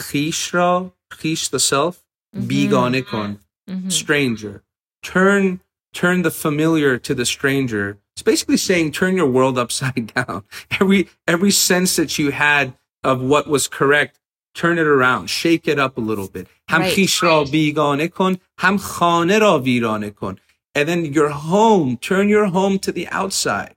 ra, 0.52 0.90
chish 1.12 1.48
the 1.48 1.60
self, 1.60 2.02
mm-hmm. 2.35 2.47
bigane 2.47 3.05
kon, 3.05 3.39
mm-hmm. 3.69 3.89
stranger. 3.89 4.63
Turn 5.03 5.61
turn 5.93 6.21
the 6.21 6.31
familiar 6.31 6.97
to 6.99 7.15
the 7.15 7.25
stranger. 7.25 7.97
It's 8.13 8.21
basically 8.21 8.57
saying 8.57 8.91
turn 8.91 9.15
your 9.15 9.29
world 9.29 9.57
upside 9.63 10.13
down. 10.13 10.43
Every 10.79 11.09
every 11.27 11.51
sense 11.51 11.95
that 11.95 12.17
you 12.17 12.31
had 12.31 12.73
of 13.03 13.21
what 13.21 13.47
was 13.47 13.67
correct, 13.67 14.19
turn 14.53 14.77
it 14.77 14.87
around, 14.87 15.29
shake 15.29 15.67
it 15.67 15.79
up 15.79 15.97
a 15.97 16.01
little 16.01 16.27
bit. 16.27 16.47
Ham 16.67 16.81
right. 16.81 17.21
ra 17.21 17.45
bigane 17.45 18.11
kon, 18.13 18.39
ham 18.57 18.77
khane 18.79 19.39
ra 19.39 19.59
virane 19.59 20.15
kon. 20.15 20.39
And 20.75 20.87
then 20.87 21.05
your 21.05 21.29
home, 21.29 21.97
turn 21.97 22.29
your 22.29 22.47
home 22.47 22.77
to 22.79 22.91
the 22.91 23.07
outside. 23.07 23.75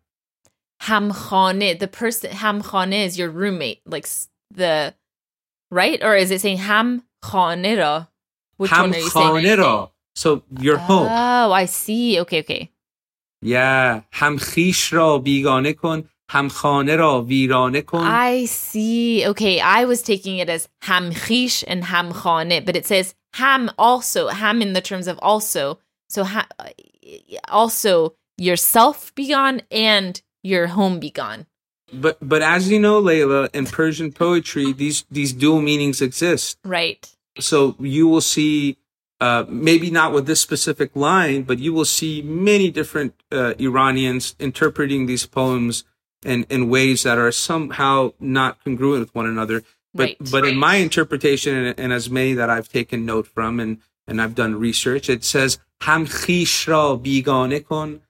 Ham 0.80 1.10
khane, 1.12 1.78
the 1.78 1.88
person, 1.88 2.30
ham 2.30 2.62
khane 2.62 3.04
is 3.04 3.18
your 3.18 3.30
roommate, 3.30 3.80
like 3.86 4.06
the, 4.50 4.94
right? 5.70 6.02
Or 6.02 6.14
is 6.16 6.30
it 6.30 6.40
saying 6.40 6.58
ham 6.58 7.04
khane 7.22 7.78
ra? 7.78 8.06
Which 8.60 8.70
Ham 8.72 8.92
Hamkhanero. 8.92 9.90
So 10.14 10.42
your 10.60 10.76
home. 10.76 11.08
Oh, 11.10 11.50
I 11.50 11.64
see. 11.64 12.20
Okay, 12.20 12.40
okay. 12.40 12.70
Yeah. 13.40 14.02
Ham 14.10 14.36
ra 14.36 15.18
bigane 15.18 15.74
kun. 15.78 16.10
Ham 16.28 16.48
ra 16.48 17.22
virane 17.22 17.86
kon. 17.86 18.04
I 18.06 18.44
see. 18.44 19.26
Okay, 19.26 19.60
I 19.60 19.86
was 19.86 20.02
taking 20.02 20.36
it 20.36 20.50
as 20.50 20.68
ham 20.82 21.10
hamkhish 21.10 21.64
and 21.66 21.84
ham 21.84 22.12
hamkhane, 22.12 22.66
but 22.66 22.76
it 22.76 22.84
says 22.84 23.14
ham 23.32 23.70
also, 23.78 24.28
ham 24.28 24.60
in 24.60 24.74
the 24.74 24.82
terms 24.82 25.06
of 25.08 25.18
also. 25.22 25.78
So 26.10 26.24
ha- 26.24 26.48
also 27.48 28.12
yourself 28.36 29.14
be 29.14 29.28
gone 29.28 29.62
and 29.70 30.20
your 30.42 30.66
home 30.66 31.00
be 31.00 31.10
gone. 31.10 31.46
But 31.94 32.18
but 32.20 32.42
as 32.42 32.70
you 32.70 32.78
know, 32.78 33.00
Layla, 33.00 33.48
in 33.54 33.64
Persian 33.64 34.12
poetry, 34.12 34.74
these 34.74 35.06
these 35.10 35.32
dual 35.32 35.62
meanings 35.62 36.02
exist. 36.02 36.58
Right. 36.62 37.08
So 37.40 37.76
you 37.78 38.08
will 38.08 38.20
see 38.20 38.76
uh, 39.20 39.44
maybe 39.48 39.90
not 39.90 40.12
with 40.12 40.26
this 40.26 40.40
specific 40.40 40.96
line, 40.96 41.42
but 41.42 41.58
you 41.58 41.72
will 41.72 41.84
see 41.84 42.22
many 42.22 42.70
different 42.70 43.14
uh, 43.30 43.54
Iranians 43.58 44.34
interpreting 44.38 45.06
these 45.06 45.26
poems 45.26 45.84
in, 46.24 46.44
in 46.48 46.70
ways 46.70 47.02
that 47.02 47.18
are 47.18 47.32
somehow 47.32 48.12
not 48.18 48.62
congruent 48.64 49.00
with 49.00 49.14
one 49.14 49.26
another. 49.26 49.62
But 49.92 50.02
right, 50.02 50.16
but 50.30 50.42
right. 50.44 50.52
in 50.52 50.58
my 50.58 50.76
interpretation, 50.76 51.54
and, 51.56 51.80
and, 51.80 51.92
as 51.92 52.08
many 52.08 52.32
that 52.34 52.48
I've 52.48 52.68
taken 52.68 53.04
note 53.04 53.26
from, 53.26 53.58
and 53.58 53.78
and 54.06 54.22
I've 54.22 54.36
done 54.36 54.54
research, 54.54 55.10
it 55.10 55.24
says 55.24 55.58
ham 55.80 56.04
ra 56.04 56.96
bigane 56.96 57.66
kon, 57.66 58.00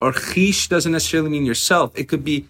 or 0.00 0.12
chish 0.12 0.68
doesn't 0.68 0.92
necessarily 0.92 1.30
mean 1.30 1.46
yourself. 1.46 1.92
It 1.98 2.08
could 2.08 2.24
be 2.24 2.46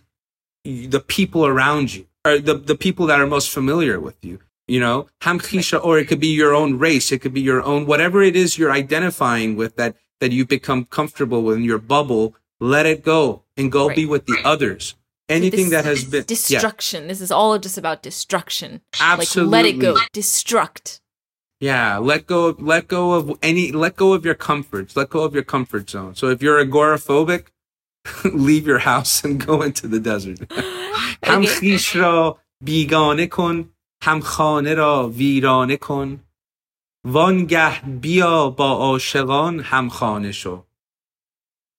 the 0.64 1.00
people 1.00 1.46
around 1.46 1.94
you 1.94 2.06
or 2.24 2.38
the, 2.38 2.54
the 2.54 2.74
people 2.74 3.06
that 3.06 3.20
are 3.20 3.26
most 3.26 3.50
familiar 3.50 3.98
with 3.98 4.16
you 4.22 4.40
you 4.70 4.78
know, 4.78 5.08
Hamkisha, 5.22 5.84
or 5.84 5.98
it 5.98 6.06
could 6.06 6.20
be 6.20 6.28
your 6.28 6.54
own 6.54 6.78
race. 6.78 7.10
It 7.10 7.18
could 7.18 7.34
be 7.34 7.40
your 7.40 7.60
own, 7.62 7.86
whatever 7.86 8.22
it 8.22 8.36
is 8.36 8.56
you're 8.56 8.70
identifying 8.70 9.56
with 9.56 9.74
that, 9.76 9.96
that 10.20 10.30
you 10.30 10.46
become 10.46 10.84
comfortable 10.84 11.42
with 11.42 11.56
in 11.56 11.64
your 11.64 11.78
bubble, 11.78 12.36
let 12.60 12.86
it 12.86 13.02
go 13.02 13.42
and 13.56 13.72
go 13.72 13.88
right. 13.88 13.96
be 13.96 14.06
with 14.06 14.26
the 14.26 14.38
others. 14.44 14.94
Anything 15.28 15.66
so 15.66 15.70
this, 15.70 15.70
that 15.70 15.84
has 15.84 16.04
been 16.04 16.24
destruction. 16.24 17.02
Yeah. 17.02 17.08
This 17.08 17.20
is 17.20 17.32
all 17.32 17.58
just 17.58 17.78
about 17.78 18.02
destruction. 18.02 18.80
Absolutely. 19.00 19.50
Like, 19.50 19.64
let 19.64 19.74
it 19.74 19.78
go. 19.80 19.96
Destruct. 20.14 21.00
Yeah, 21.58 21.98
let 21.98 22.26
go 22.26 22.46
of, 22.46 22.62
let 22.62 22.86
go 22.86 23.14
of 23.14 23.38
any 23.42 23.70
let 23.70 23.96
go 23.96 24.12
of 24.12 24.24
your 24.24 24.34
comforts, 24.34 24.96
let 24.96 25.10
go 25.10 25.24
of 25.24 25.34
your 25.34 25.42
comfort 25.42 25.90
zone. 25.90 26.14
So 26.14 26.28
if 26.28 26.42
you're 26.42 26.64
agoraphobic, 26.64 27.48
leave 28.24 28.66
your 28.66 28.78
house 28.78 29.24
and 29.24 29.44
go 29.44 29.62
into 29.62 29.88
the 29.88 30.00
desert. 30.00 30.38
Hamchisho 31.22 32.38
bigane 32.64 33.28
را 34.01 34.17
بیگانه 34.17 34.17
کن 34.17 34.17
هم 34.17 34.19
خانه 34.19 34.73
را 34.73 35.09
ویرانه 35.09 35.77
کن 35.77 36.19
وانگه 37.05 37.81
بیا 37.81 38.49
با 38.49 38.71
عاشقان 38.71 39.59
هم 39.59 39.89
خانه 39.89 40.31
شو 40.31 40.63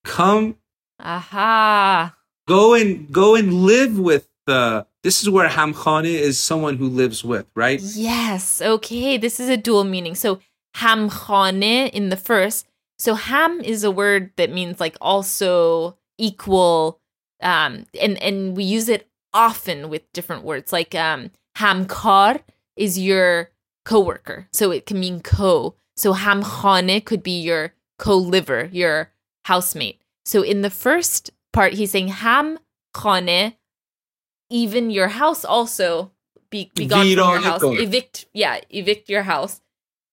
come 0.06 0.54
Aha. 1.02 2.12
go 2.48 2.74
and 2.74 3.12
go 3.12 3.34
and 3.34 3.52
live 3.52 3.98
with 3.98 4.28
the 4.46 4.86
this 5.02 5.22
is 5.22 5.28
where 5.28 5.48
hamkhane 5.48 6.14
is 6.28 6.38
someone 6.38 6.76
who 6.76 6.88
lives 6.88 7.24
with 7.24 7.46
right 7.54 7.80
Yes. 7.80 8.60
Okay. 8.60 9.16
This 9.18 9.38
is 9.38 9.48
a 9.48 9.56
dual 9.56 9.84
meaning. 9.84 10.14
So 10.14 10.40
ham 10.74 11.08
khane 11.10 11.90
in 11.90 12.08
the 12.08 12.16
first. 12.16 12.66
So 12.98 13.14
ham 13.14 13.60
is 13.60 13.84
a 13.84 13.90
word 13.90 14.30
that 14.36 14.50
means 14.50 14.80
like 14.80 14.96
also 15.00 15.96
equal. 16.18 17.00
Um, 17.40 17.86
and 18.00 18.20
and 18.22 18.56
we 18.56 18.64
use 18.64 18.88
it 18.88 19.08
often 19.32 19.90
with 19.90 20.02
different 20.12 20.42
words. 20.42 20.72
Like 20.72 20.94
um, 20.94 21.30
hamkar 21.57 22.41
is 22.75 22.97
your 22.99 23.51
coworker, 23.85 24.47
so 24.51 24.71
it 24.71 24.85
can 24.85 24.99
mean 24.99 25.21
co. 25.21 25.75
So 25.95 26.13
ham 26.13 26.43
khane 26.43 27.03
could 27.03 27.23
be 27.23 27.39
your 27.41 27.73
co-liver, 27.97 28.69
your 28.71 29.11
housemate. 29.45 30.01
So 30.25 30.41
in 30.41 30.61
the 30.61 30.69
first 30.69 31.31
part, 31.53 31.73
he's 31.73 31.91
saying 31.91 32.09
ham 32.09 32.59
khane, 32.95 33.55
even 34.49 34.89
your 34.89 35.09
house 35.09 35.45
also 35.45 36.11
be, 36.49 36.71
be 36.75 36.85
gone 36.85 37.05
from 37.05 37.09
your 37.09 37.39
house. 37.39 37.61
Evict, 37.63 38.25
yeah, 38.33 38.59
evict 38.69 39.09
your 39.09 39.23
house. 39.23 39.61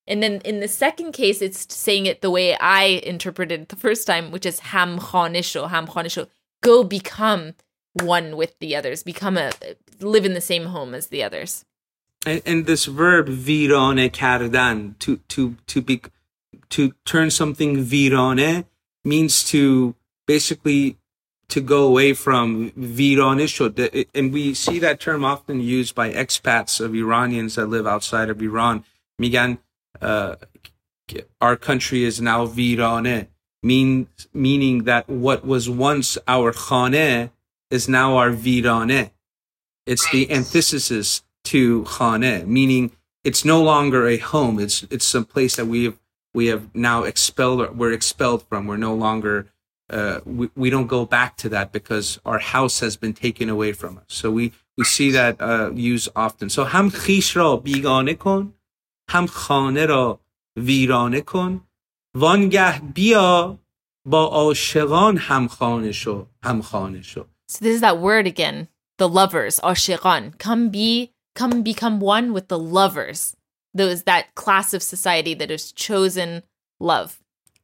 And 0.07 0.22
then 0.22 0.40
in 0.44 0.61
the 0.61 0.68
second 0.68 1.12
case, 1.12 1.42
it's 1.42 1.74
saying 1.74 2.07
it 2.07 2.22
the 2.22 2.31
way 2.31 2.57
I 2.57 3.03
interpreted 3.05 3.61
it 3.61 3.68
the 3.68 3.77
first 3.77 4.07
time, 4.07 4.31
which 4.31 4.46
is 4.46 4.61
ham 4.61 4.98
khanisho, 4.98 5.68
ham 5.68 5.87
khanisho. 5.87 6.29
Go 6.62 6.83
become 6.83 7.55
one 8.02 8.37
with 8.37 8.58
the 8.58 8.74
others, 8.76 9.02
become 9.02 9.37
a 9.37 9.52
live 10.00 10.24
in 10.24 10.34
the 10.34 10.40
same 10.40 10.66
home 10.66 10.94
as 10.94 11.08
the 11.08 11.22
others. 11.22 11.64
and, 12.26 12.42
and 12.44 12.66
this 12.66 12.87
verb 12.87 13.28
virane 13.28 14.11
kardan 14.11 14.98
to 14.98 15.16
to 15.28 15.56
to 15.66 15.80
be 15.80 16.02
to 16.70 16.92
turn 17.04 17.30
something 17.30 17.84
virane 17.84 18.64
means 19.04 19.44
to 19.44 19.94
basically 20.26 20.96
to 21.48 21.61
go 21.61 21.87
away 21.87 22.12
from 22.12 22.70
virane 22.72 24.04
and 24.14 24.32
we 24.32 24.52
see 24.52 24.78
that 24.78 25.00
term 25.00 25.24
often 25.24 25.61
used 25.61 25.94
by 25.94 26.12
expats 26.12 26.80
of 26.80 26.94
Iranians 26.94 27.54
that 27.54 27.66
live 27.66 27.87
outside 27.87 28.28
of 28.28 28.42
Iran 28.42 28.84
migan 29.18 29.58
uh, 30.00 30.37
our 31.40 31.56
country 31.56 32.04
is 32.04 32.20
now 32.20 32.46
virane 32.46 33.28
mean 33.62 34.08
meaning 34.34 34.84
that 34.84 35.08
what 35.08 35.44
was 35.46 35.70
once 35.70 36.18
our 36.28 36.52
khane 36.52 37.30
is 37.70 37.88
now 37.88 38.16
our 38.16 38.31
virane 38.31 39.11
it's 39.88 40.09
the 40.11 40.31
antithesis 40.31 41.22
to 41.44 41.83
khane, 41.85 42.46
meaning 42.46 42.92
it's 43.24 43.42
no 43.42 43.62
longer 43.62 44.07
a 44.07 44.18
home. 44.18 44.61
It's 44.61 44.87
it's 44.90 45.07
some 45.07 45.24
place 45.24 45.57
that 45.57 45.64
we 45.66 45.85
have 45.85 45.98
we 46.35 46.46
have 46.48 46.74
now 46.74 47.04
expelled. 47.04 47.76
We're 47.76 47.92
expelled 47.92 48.42
from. 48.48 48.66
We're 48.66 48.76
no 48.76 48.94
longer. 48.94 49.46
Uh, 49.88 50.20
we, 50.26 50.50
we 50.54 50.68
don't 50.68 50.88
go 50.88 51.07
back 51.07 51.38
to 51.38 51.48
that 51.48 51.72
because 51.72 52.20
our 52.26 52.38
house 52.38 52.81
has 52.81 52.98
been 52.98 53.14
taken 53.14 53.48
away 53.48 53.72
from 53.72 53.96
us. 53.96 54.04
So 54.09 54.31
we 54.31 54.52
we 54.76 54.85
see 54.85 55.11
that 55.12 55.40
uh, 55.40 55.70
used 55.72 56.11
often. 56.14 56.50
So 56.50 56.64
ham 56.64 56.90
khish 56.90 57.35
ra 57.35 57.57
bigane 57.57 58.18
kon, 58.18 58.52
ham 59.09 59.26
khane 59.26 59.88
ra 59.88 60.18
virane 60.59 61.24
kon, 61.24 61.62
vangah 62.14 62.92
bia 62.92 63.57
ba 64.04 64.22
ashiqan 64.44 65.18
ham 65.18 65.48
khane 65.48 65.94
sho, 65.94 66.28
ham 66.42 66.62
khane 66.62 67.02
sho. 67.02 67.26
So 67.48 67.64
this 67.64 67.76
is 67.76 67.80
that 67.80 67.98
word 67.98 68.26
again, 68.26 68.68
the 68.98 69.08
lovers, 69.08 69.58
ashiqan. 69.61 70.38
Come 70.38 70.68
be, 70.68 71.12
come 71.34 71.62
become 71.62 71.98
one 71.98 72.32
with 72.32 72.48
the 72.48 72.58
lovers. 72.58 73.37
Those 73.72 74.02
that 74.04 74.34
class 74.34 74.74
of 74.74 74.82
society 74.82 75.34
that 75.34 75.50
has 75.50 75.72
chosen 75.72 76.42
love. 76.78 77.20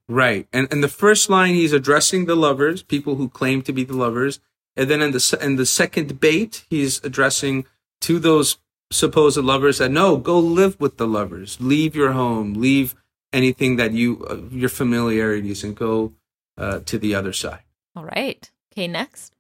Right. 0.08 0.46
And 0.52 0.68
and 0.70 0.82
the 0.82 0.88
first 0.88 1.30
line 1.30 1.54
he's 1.54 1.72
addressing 1.72 2.26
the 2.26 2.36
lovers, 2.36 2.82
people 2.82 3.16
who 3.16 3.28
claim 3.28 3.62
to 3.62 3.72
be 3.72 3.84
the 3.84 3.96
lovers, 3.96 4.38
and 4.76 4.90
then 4.90 5.00
in 5.00 5.12
the 5.12 5.38
in 5.40 5.56
the 5.56 5.66
second 5.66 6.20
bait 6.20 6.64
he's 6.68 7.02
addressing 7.02 7.64
to 8.02 8.18
those 8.18 8.58
supposed 8.92 9.38
lovers 9.38 9.78
that 9.78 9.90
no, 9.90 10.16
go 10.16 10.38
live 10.38 10.78
with 10.78 10.98
the 10.98 11.06
lovers. 11.06 11.58
Leave 11.60 11.96
your 11.96 12.12
home, 12.12 12.54
leave 12.54 12.94
anything 13.32 13.76
that 13.76 13.92
you 13.92 14.24
uh, 14.28 14.36
your 14.50 14.68
familiarities 14.68 15.64
and 15.64 15.74
go 15.74 16.12
uh, 16.58 16.80
to 16.80 16.98
the 16.98 17.14
other 17.14 17.32
side. 17.32 17.62
All 17.96 18.04
right. 18.04 18.50
Okay, 18.72 18.88
next. 18.88 19.33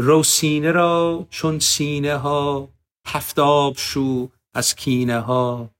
روسینه 0.00 0.72
را 0.72 1.26
چون 1.30 1.58
سینه 1.58 2.16
ها 2.16 2.68
هفتاب 3.06 3.76
شو 3.76 4.28
از 4.54 4.74
کینه 4.74 5.20
ها 5.20 5.70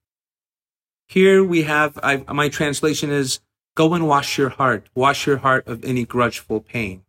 Here 1.08 1.44
we 1.44 1.62
have, 1.62 1.92
I, 2.02 2.16
my 2.32 2.48
translation 2.48 3.10
is, 3.10 3.40
go 3.76 3.94
and 3.94 4.08
wash 4.08 4.38
your 4.38 4.48
heart, 4.48 4.82
wash 4.94 5.20
your 5.28 5.38
heart 5.46 5.68
of 5.68 5.84
any 5.84 6.04
grudgeful 6.04 6.60
pain. 6.60 7.02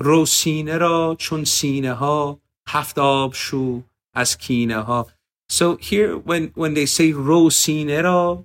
روسینه 0.00 0.78
را 0.78 1.16
چون 1.18 1.44
سینه 1.44 1.92
ها 1.92 2.40
هفتاب 2.68 3.34
شو 3.34 3.82
از 4.14 4.38
کینه 4.38 4.76
ها 4.76 5.06
So 5.52 5.76
here, 5.76 6.16
when, 6.16 6.52
when 6.54 6.74
they 6.74 6.86
say 6.86 7.12
روسینه 7.12 8.00
را, 8.00 8.44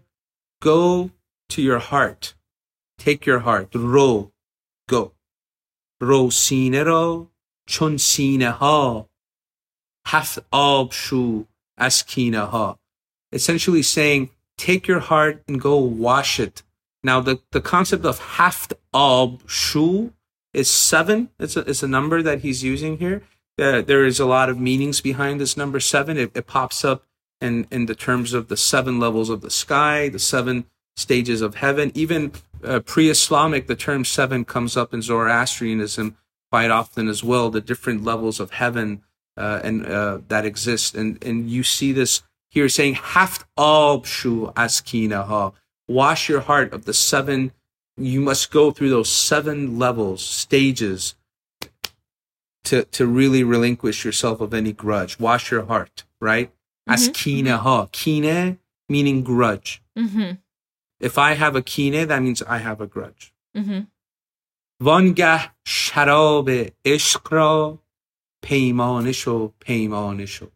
go 0.61 1.09
to 1.49 1.61
your 1.61 1.79
heart. 1.79 2.33
Take 2.97 3.25
your 3.25 3.39
heart. 3.39 3.75
رو, 3.75 4.31
go. 4.91 5.11
روسینه 6.01 6.83
را 6.83 7.30
چون 7.67 7.97
سینه 7.97 8.51
ها 8.51 9.09
هفت 10.07 10.45
آب 10.51 10.91
شو 10.91 11.43
از 11.77 12.05
کینه 12.05 12.39
ها 12.39 12.79
essentially 13.35 13.83
saying 13.83 14.29
take 14.57 14.87
your 14.87 14.99
heart 14.99 15.43
and 15.47 15.61
go 15.61 15.75
wash 15.77 16.39
it 16.39 16.63
now 17.03 17.19
the, 17.19 17.39
the 17.51 17.61
concept 17.61 18.05
of 18.05 18.19
haft 18.37 18.73
ab 18.93 19.41
shu 19.47 20.13
is 20.53 20.69
seven 20.69 21.29
it's 21.39 21.57
a, 21.57 21.61
it's 21.69 21.83
a 21.83 21.87
number 21.87 22.21
that 22.21 22.39
he's 22.39 22.63
using 22.63 22.97
here 22.97 23.21
uh, 23.59 23.81
there 23.81 24.05
is 24.05 24.19
a 24.19 24.25
lot 24.25 24.49
of 24.49 24.59
meanings 24.59 25.01
behind 25.01 25.41
this 25.41 25.57
number 25.57 25.79
seven 25.79 26.17
it, 26.17 26.31
it 26.35 26.47
pops 26.47 26.85
up 26.85 27.03
in, 27.41 27.67
in 27.69 27.85
the 27.85 27.95
terms 27.95 28.33
of 28.33 28.47
the 28.47 28.57
seven 28.57 28.99
levels 28.99 29.29
of 29.29 29.41
the 29.41 29.51
sky 29.51 30.09
the 30.09 30.19
seven 30.19 30.65
stages 30.95 31.41
of 31.41 31.55
heaven 31.55 31.91
even 31.93 32.31
uh, 32.63 32.79
pre-islamic 32.79 33.67
the 33.67 33.75
term 33.75 34.03
seven 34.05 34.45
comes 34.45 34.75
up 34.77 34.93
in 34.93 35.01
zoroastrianism 35.01 36.15
quite 36.52 36.70
often 36.70 37.08
as 37.08 37.20
well 37.24 37.48
the 37.48 37.62
different 37.70 38.04
levels 38.04 38.38
of 38.38 38.48
heaven 38.62 38.88
uh, 39.42 39.60
and 39.64 39.86
uh, 39.86 40.18
that 40.28 40.44
exist. 40.44 40.94
And 40.94 41.10
and 41.28 41.38
you 41.54 41.62
see 41.62 41.90
this 42.00 42.22
here 42.50 42.68
saying 42.68 42.94
haft 43.16 43.40
ab 43.56 44.04
shu 44.16 44.32
askinaha 44.64 45.54
wash 45.88 46.28
your 46.28 46.42
heart 46.50 46.68
of 46.76 46.84
the 46.84 46.92
seven 47.10 47.52
you 47.96 48.20
must 48.20 48.50
go 48.58 48.64
through 48.70 48.90
those 48.96 49.10
seven 49.30 49.78
levels 49.84 50.20
stages 50.44 51.14
to 52.64 52.76
to 52.96 53.06
really 53.06 53.42
relinquish 53.54 54.04
yourself 54.04 54.40
of 54.46 54.52
any 54.60 54.72
grudge. 54.72 55.18
Wash 55.18 55.50
your 55.50 55.64
heart 55.72 56.04
right? 56.20 56.48
Mhm. 56.88 56.94
askinaha 56.94 57.90
kine 57.92 58.58
meaning 58.94 59.18
grudge. 59.32 59.70
Mm-hmm. 59.98 60.30
if 61.08 61.14
i 61.28 61.30
have 61.42 61.54
a 61.56 61.62
kine 61.72 62.00
that 62.08 62.20
means 62.26 62.40
i 62.56 62.58
have 62.68 62.80
a 62.86 62.88
grudge. 62.94 63.32
Mm-hmm. 63.56 63.80
وانگه 64.81 65.51
شراب 65.65 66.49
عشق 66.85 67.33
را 67.33 67.79
پیمانه 68.41 69.11
شو 69.11 69.47
پیمانه 69.59 70.25
شو 70.25 70.47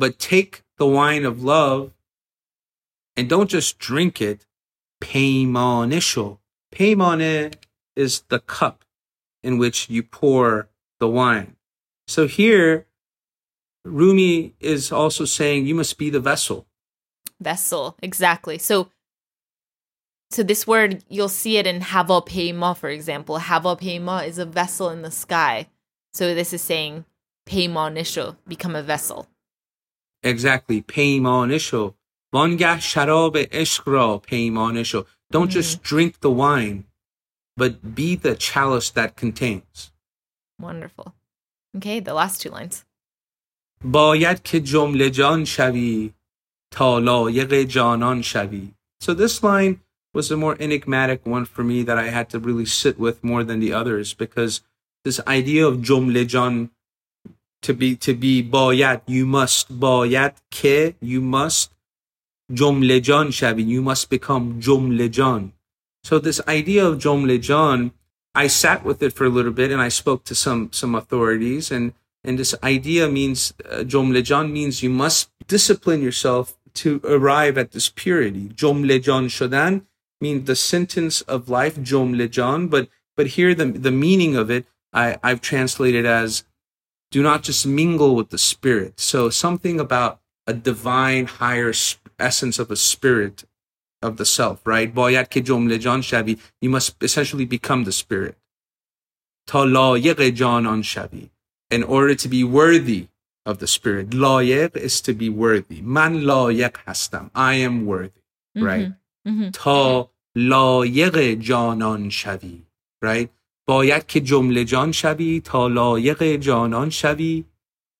but 0.00 0.18
take 0.18 0.62
the 0.78 0.86
wine 0.86 1.24
of 1.24 1.42
love 1.42 1.92
and 3.16 3.28
don't 3.28 3.50
just 3.50 3.78
drink 3.78 4.20
it 4.20 4.46
پیمانه 5.02 6.00
شو 6.00 6.38
پیمانه 6.74 7.50
is 7.96 8.22
the 8.28 8.38
cup 8.38 8.84
in 9.42 9.58
which 9.58 9.90
you 9.90 10.02
pour 10.02 10.68
the 11.00 11.08
wine 11.08 11.56
so 12.06 12.26
here 12.26 12.86
Rumi 13.84 14.54
is 14.60 14.92
also 14.92 15.24
saying 15.24 15.66
you 15.66 15.74
must 15.74 15.98
be 15.98 16.10
the 16.10 16.20
vessel 16.20 16.66
Vessel. 17.40 17.96
Exactly. 18.02 18.58
So 18.58 18.90
So 20.30 20.44
this 20.44 20.66
word, 20.66 21.04
you'll 21.08 21.28
see 21.28 21.56
it 21.56 21.66
in 21.66 21.80
havapeima, 21.80 22.76
for 22.76 22.88
example. 22.88 23.38
Havapeima 23.38 24.26
is 24.26 24.38
a 24.38 24.46
vessel 24.46 24.88
in 24.90 25.02
the 25.02 25.10
sky. 25.10 25.68
So 26.14 26.34
this 26.34 26.52
is 26.52 26.62
saying 26.62 27.04
peima 27.48 28.36
become 28.46 28.76
a 28.76 28.82
vessel. 28.82 29.26
Exactly. 30.22 30.82
پیمانه 30.82 31.94
وانگه 32.32 32.80
شراب 32.80 33.36
عشق 33.36 33.88
را 33.88 34.18
پیمانه 34.18 34.84
Don't 35.32 35.50
just 35.50 35.76
mm-hmm. 35.76 35.82
drink 35.82 36.20
the 36.20 36.30
wine, 36.30 36.84
but 37.56 37.94
be 37.94 38.16
the 38.16 38.34
chalice 38.34 38.90
that 38.90 39.16
contains. 39.16 39.92
Wonderful. 40.60 41.14
Okay, 41.76 42.00
the 42.00 42.14
last 42.14 42.40
two 42.42 42.50
lines. 42.50 42.84
باید 43.84 44.42
که 44.42 44.60
جمله 44.60 45.10
جان 45.10 45.44
شوی 45.44 46.12
تا 46.72 46.98
لایق 46.98 47.62
جانان 47.62 48.22
شوی. 48.22 48.74
So 49.02 49.14
this 49.14 49.42
line 49.42 49.80
was 50.15 50.31
a 50.31 50.37
more 50.37 50.55
enigmatic 50.61 51.25
one 51.25 51.43
for 51.43 51.63
me 51.63 51.83
that 51.83 51.97
I 51.97 52.07
had 52.07 52.29
to 52.29 52.39
really 52.39 52.65
sit 52.65 52.97
with 52.97 53.21
more 53.21 53.43
than 53.43 53.59
the 53.59 53.73
others 53.73 54.13
because 54.13 54.61
this 55.03 55.19
idea 55.27 55.67
of 55.67 55.79
jom 55.79 56.09
lejan 56.15 56.69
to 57.61 57.73
be 57.73 57.97
to 57.97 58.13
be 58.13 58.41
bayat 58.41 59.01
you 59.07 59.25
must 59.25 59.77
bayat 59.77 60.35
ke 60.49 60.95
you 61.01 61.19
must 61.19 61.73
jom 62.49 62.81
lejan 62.91 63.27
shavin 63.37 63.67
you 63.67 63.81
must 63.81 64.09
become 64.09 64.61
jom 64.61 64.95
lejan. 64.97 65.51
so 66.03 66.17
this 66.17 66.39
idea 66.47 66.85
of 66.85 66.97
jom 66.97 67.25
lejan, 67.25 67.91
I 68.33 68.47
sat 68.47 68.85
with 68.85 69.03
it 69.03 69.11
for 69.11 69.25
a 69.25 69.29
little 69.37 69.51
bit 69.51 69.69
and 69.69 69.81
I 69.81 69.89
spoke 69.89 70.23
to 70.25 70.35
some 70.35 70.71
some 70.71 70.95
authorities 70.95 71.71
and 71.71 71.91
and 72.23 72.39
this 72.39 72.55
idea 72.63 73.09
means 73.09 73.53
uh, 73.69 73.83
jomlejan 73.91 74.49
means 74.51 74.81
you 74.81 74.89
must 74.89 75.29
discipline 75.45 76.01
yourself 76.01 76.57
to 76.75 77.01
arrive 77.03 77.57
at 77.57 77.71
this 77.73 77.89
purity 77.89 78.47
jom 78.61 78.87
lejan 78.91 79.27
shodan 79.27 79.83
شدن 80.22 80.26
means 80.26 80.46
the 80.46 80.56
sentence 80.56 81.20
of 81.22 81.48
life 81.48 81.78
جمله 81.78 82.30
جان 82.30 82.68
but 82.68 82.88
but 83.16 83.26
here 83.28 83.54
the 83.54 83.66
the 83.66 83.90
meaning 83.90 84.36
of 84.36 84.50
it 84.50 84.66
I 84.92 85.18
I've 85.22 85.40
translated 85.40 86.04
as 86.04 86.44
do 87.10 87.22
not 87.22 87.42
just 87.42 87.66
mingle 87.66 88.14
with 88.14 88.30
the 88.30 88.38
spirit. 88.38 89.00
So 89.00 89.30
something 89.30 89.80
about 89.80 90.20
a 90.46 90.54
divine 90.54 91.26
higher 91.26 91.72
essence 92.18 92.58
of 92.58 92.70
a 92.70 92.76
spirit 92.76 93.44
of 94.00 94.16
the 94.16 94.24
self, 94.24 94.60
right? 94.64 94.94
Boyat 94.94 95.28
ke 95.28 95.44
jumle 95.44 95.76
jan 95.78 96.02
shavi. 96.02 96.38
You 96.60 96.70
must 96.70 97.02
essentially 97.02 97.44
become 97.44 97.84
the 97.84 97.92
spirit. 97.92 98.36
Ta 99.46 99.64
layiq 99.64 100.36
janan 100.36 100.82
shavi. 100.82 101.30
In 101.70 101.82
order 101.82 102.14
to 102.14 102.28
be 102.28 102.42
worthy 102.44 103.08
of 103.46 103.58
the 103.58 103.66
spirit. 103.66 104.10
Layiq 104.10 104.76
is 104.76 105.00
to 105.02 105.14
be 105.14 105.28
worthy. 105.28 105.80
Man 105.82 106.22
layiq 106.22 106.72
hastam. 106.86 107.30
I 107.34 107.54
am 107.54 107.86
worthy, 107.86 108.22
right? 108.54 108.92
Mm-hmm. 109.26 109.50
Ta 109.50 110.06
layiq 110.36 111.42
janan 111.42 112.10
shavi, 112.10 112.62
right? 113.02 113.30
باید 113.68 114.06
که 114.06 114.20
جمله 114.20 114.64
جان 114.64 114.92
شوی 114.92 115.40
تا 115.40 115.68
لایق 115.68 116.36
جانان 116.36 116.90
شوی 116.90 117.44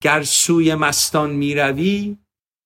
گر 0.02 0.22
سوی 0.22 0.74
مستان 0.74 1.30
میروی 1.30 2.16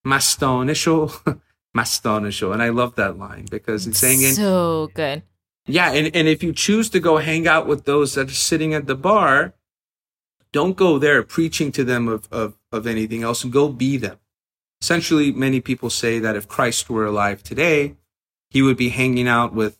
مستانه 0.04 0.74
شو 0.74 1.10
mastana 1.74 2.32
show. 2.32 2.52
And 2.52 2.62
I 2.62 2.70
love 2.70 2.94
that 2.94 3.18
line 3.18 3.46
because 3.50 3.86
it's 3.86 3.98
saying 3.98 4.20
so 4.34 4.90
good. 4.94 5.22
Yeah, 5.66 5.92
and, 5.92 6.14
and 6.14 6.28
if 6.28 6.42
you 6.42 6.52
choose 6.52 6.88
to 6.90 7.00
go 7.00 7.16
hang 7.18 7.48
out 7.48 7.66
with 7.66 7.84
those 7.84 8.14
that 8.14 8.30
are 8.30 8.42
sitting 8.50 8.74
at 8.74 8.86
the 8.86 8.94
bar, 8.94 9.54
don't 10.52 10.76
go 10.76 10.98
there 10.98 11.22
preaching 11.22 11.72
to 11.72 11.84
them 11.84 12.06
of, 12.06 12.28
of, 12.30 12.54
of 12.70 12.86
anything 12.86 13.22
else. 13.22 13.44
Go 13.44 13.68
be 13.68 13.96
them. 13.96 14.18
Essentially, 14.80 15.32
many 15.32 15.60
people 15.60 15.90
say 15.90 16.18
that 16.18 16.36
if 16.36 16.46
Christ 16.46 16.90
were 16.90 17.06
alive 17.06 17.42
today, 17.42 17.96
he 18.49 18.61
would 18.61 18.77
be 18.77 18.89
hanging 18.89 19.27
out 19.27 19.53
with 19.53 19.77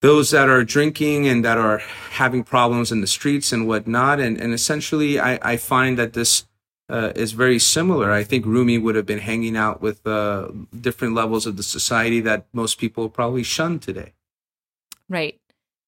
those 0.00 0.30
that 0.30 0.48
are 0.48 0.64
drinking 0.64 1.28
and 1.28 1.44
that 1.44 1.58
are 1.58 1.78
having 2.12 2.42
problems 2.42 2.90
in 2.90 3.00
the 3.02 3.06
streets 3.06 3.52
and 3.52 3.68
whatnot. 3.68 4.18
And, 4.18 4.40
and 4.40 4.54
essentially, 4.54 5.20
I, 5.20 5.38
I 5.42 5.56
find 5.58 5.98
that 5.98 6.14
this 6.14 6.46
uh, 6.88 7.12
is 7.14 7.32
very 7.32 7.58
similar. 7.58 8.10
I 8.10 8.24
think 8.24 8.46
Rumi 8.46 8.78
would 8.78 8.94
have 8.94 9.06
been 9.06 9.18
hanging 9.18 9.56
out 9.56 9.82
with 9.82 10.06
uh, 10.06 10.48
different 10.80 11.14
levels 11.14 11.46
of 11.46 11.56
the 11.56 11.62
society 11.62 12.20
that 12.20 12.46
most 12.52 12.78
people 12.78 13.08
probably 13.08 13.42
shun 13.42 13.78
today. 13.78 14.14
Right. 15.08 15.38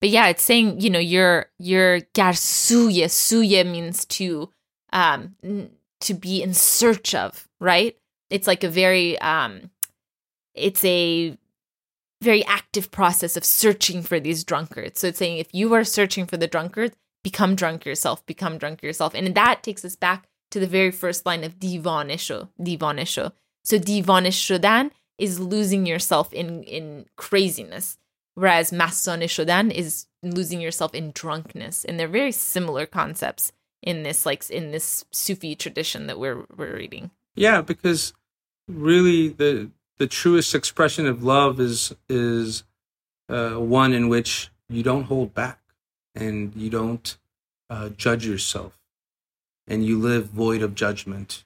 But 0.00 0.10
yeah, 0.10 0.28
it's 0.28 0.42
saying, 0.42 0.80
you 0.80 0.90
know, 0.90 0.98
you're, 0.98 1.46
you're 1.58 2.00
garsuye. 2.14 3.04
Suye 3.04 3.64
means 3.64 4.04
to, 4.06 4.50
um, 4.92 5.36
to 6.00 6.14
be 6.14 6.42
in 6.42 6.52
search 6.54 7.14
of, 7.14 7.48
right? 7.60 7.96
It's 8.28 8.46
like 8.46 8.62
a 8.62 8.68
very, 8.68 9.18
um, 9.20 9.70
it's 10.54 10.84
a 10.84 11.38
very 12.22 12.44
active 12.46 12.90
process 12.90 13.36
of 13.36 13.44
searching 13.44 14.02
for 14.02 14.20
these 14.20 14.44
drunkards. 14.44 15.00
So 15.00 15.08
it's 15.08 15.18
saying 15.18 15.38
if 15.38 15.52
you 15.52 15.74
are 15.74 15.84
searching 15.84 16.26
for 16.26 16.36
the 16.36 16.46
drunkards, 16.46 16.96
become 17.22 17.54
drunk 17.54 17.84
yourself, 17.84 18.24
become 18.26 18.58
drunk 18.58 18.82
yourself. 18.82 19.14
And 19.14 19.34
that 19.34 19.62
takes 19.62 19.84
us 19.84 19.96
back 19.96 20.28
to 20.50 20.60
the 20.60 20.66
very 20.66 20.90
first 20.90 21.26
line 21.26 21.44
of 21.44 21.58
divanisho, 21.58 22.48
divanisho. 22.60 23.32
So 23.64 23.78
divanishodan 23.78 24.90
is 25.18 25.40
losing 25.40 25.86
yourself 25.86 26.32
in 26.32 26.62
in 26.64 27.06
craziness, 27.16 27.98
whereas 28.34 28.70
masanishodan 28.70 29.70
is 29.70 30.06
losing 30.22 30.60
yourself 30.60 30.94
in 30.94 31.12
drunkenness. 31.12 31.84
And 31.84 31.98
they're 31.98 32.08
very 32.08 32.32
similar 32.32 32.86
concepts 32.86 33.52
in 33.82 34.02
this 34.02 34.26
like 34.26 34.48
in 34.50 34.70
this 34.70 35.04
Sufi 35.10 35.54
tradition 35.54 36.06
that 36.06 36.18
we're 36.18 36.44
we're 36.56 36.76
reading. 36.76 37.10
Yeah, 37.34 37.62
because 37.62 38.12
really 38.68 39.28
the 39.28 39.70
the 40.02 40.08
truest 40.08 40.52
expression 40.52 41.06
of 41.06 41.22
love 41.22 41.60
is 41.60 41.94
is 42.08 42.64
uh, 43.28 43.52
one 43.52 43.92
in 43.92 44.08
which 44.08 44.50
you 44.68 44.82
don't 44.82 45.04
hold 45.04 45.32
back 45.32 45.60
and 46.12 46.52
you 46.56 46.68
don't 46.68 47.18
uh, 47.70 47.88
judge 47.90 48.26
yourself 48.26 48.76
and 49.68 49.86
you 49.86 49.96
live 49.96 50.26
void 50.26 50.60
of 50.60 50.74
judgment. 50.74 51.44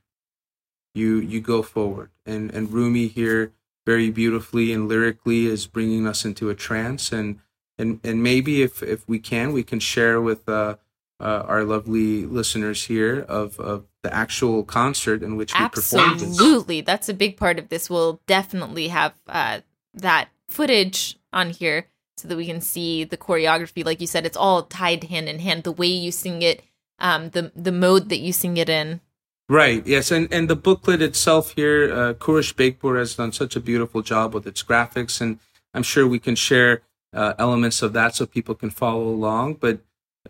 You 0.95 1.19
you 1.19 1.43
go 1.43 1.61
forward. 1.61 2.09
And 2.25 2.51
and 2.51 2.73
rumi 2.73 3.09
here 3.09 3.53
very 3.85 4.11
beautifully 4.11 4.73
and 4.73 4.89
lyrically 4.89 5.45
is 5.45 5.67
bringing 5.67 6.07
us 6.07 6.25
into 6.25 6.49
a 6.49 6.55
trance 6.55 7.13
and 7.13 7.41
and 7.77 8.01
and 8.03 8.23
maybe 8.23 8.63
if 8.63 8.83
if 8.83 9.07
we 9.07 9.19
can 9.19 9.53
we 9.53 9.65
can 9.65 9.81
share 9.81 10.19
with 10.19 10.49
uh, 10.49 10.77
uh, 11.21 11.45
our 11.47 11.65
lovely 11.65 12.27
listeners 12.27 12.85
here 12.85 13.21
of 13.29 13.59
of 13.59 13.87
the 14.03 14.15
actual 14.15 14.63
concert 14.63 15.23
in 15.23 15.37
which 15.37 15.59
we 15.59 15.69
performed. 15.69 16.23
Absolutely, 16.23 16.81
that's 16.81 17.09
a 17.09 17.15
big 17.15 17.37
part 17.37 17.59
of 17.59 17.69
this. 17.69 17.89
We'll 17.89 18.21
definitely 18.27 18.89
have 18.89 19.15
uh, 19.27 19.61
that 19.95 20.29
footage 20.49 21.19
on 21.33 21.51
here 21.51 21.87
so 22.17 22.29
that 22.29 22.37
we 22.37 22.47
can 22.47 22.61
see 22.61 23.05
the 23.05 23.17
choreography. 23.17 23.85
Like 23.85 24.01
you 24.01 24.07
said, 24.07 24.27
it's 24.27 24.37
all 24.37 24.63
tied 24.63 25.05
hand 25.05 25.29
in 25.29 25.39
hand. 25.39 25.65
The 25.65 25.73
way 25.73 25.89
you 25.89 26.13
sing 26.13 26.43
it, 26.43 26.63
um, 26.99 27.31
the 27.31 27.53
the 27.55 27.73
mode 27.73 28.09
that 28.11 28.19
you 28.19 28.33
sing 28.33 28.57
it 28.57 28.69
in. 28.69 29.01
Right. 29.49 29.87
Yes, 29.87 30.11
and 30.11 30.33
and 30.33 30.51
the 30.51 30.57
booklet 30.57 31.01
itself 31.01 31.53
here, 31.55 31.93
uh, 31.93 32.15
Kurish 32.15 32.55
Bekpur 32.55 32.99
has 32.99 33.15
done 33.15 33.33
such 33.33 33.55
a 33.55 33.61
beautiful 33.61 34.03
job 34.03 34.35
with 34.35 34.47
its 34.47 34.63
graphics, 34.63 35.21
and 35.21 35.39
I'm 35.73 35.85
sure 35.85 36.07
we 36.07 36.19
can 36.19 36.35
share 36.35 36.83
uh, 37.13 37.35
elements 37.39 37.81
of 37.81 37.93
that 37.93 38.15
so 38.15 38.27
people 38.27 38.55
can 38.55 38.71
follow 38.71 39.09
along. 39.09 39.55
But 39.55 39.81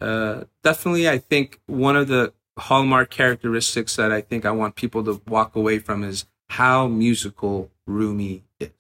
uh, 0.01 0.45
definitely, 0.63 1.09
I 1.09 1.19
think 1.19 1.61
one 1.67 1.97
of 1.97 2.09
the 2.09 2.33
hallmark 2.59 3.11
characteristics 3.11 3.97
that 3.97 4.13
I 4.13 4.21
think 4.21 4.45
I 4.45 4.51
want 4.51 4.77
people 4.77 5.05
to 5.05 5.21
walk 5.27 5.57
away 5.57 5.79
from 5.79 6.05
is 6.05 6.27
how 6.49 6.87
musical 6.87 7.71
Rumi 7.87 8.45
is. 8.61 8.71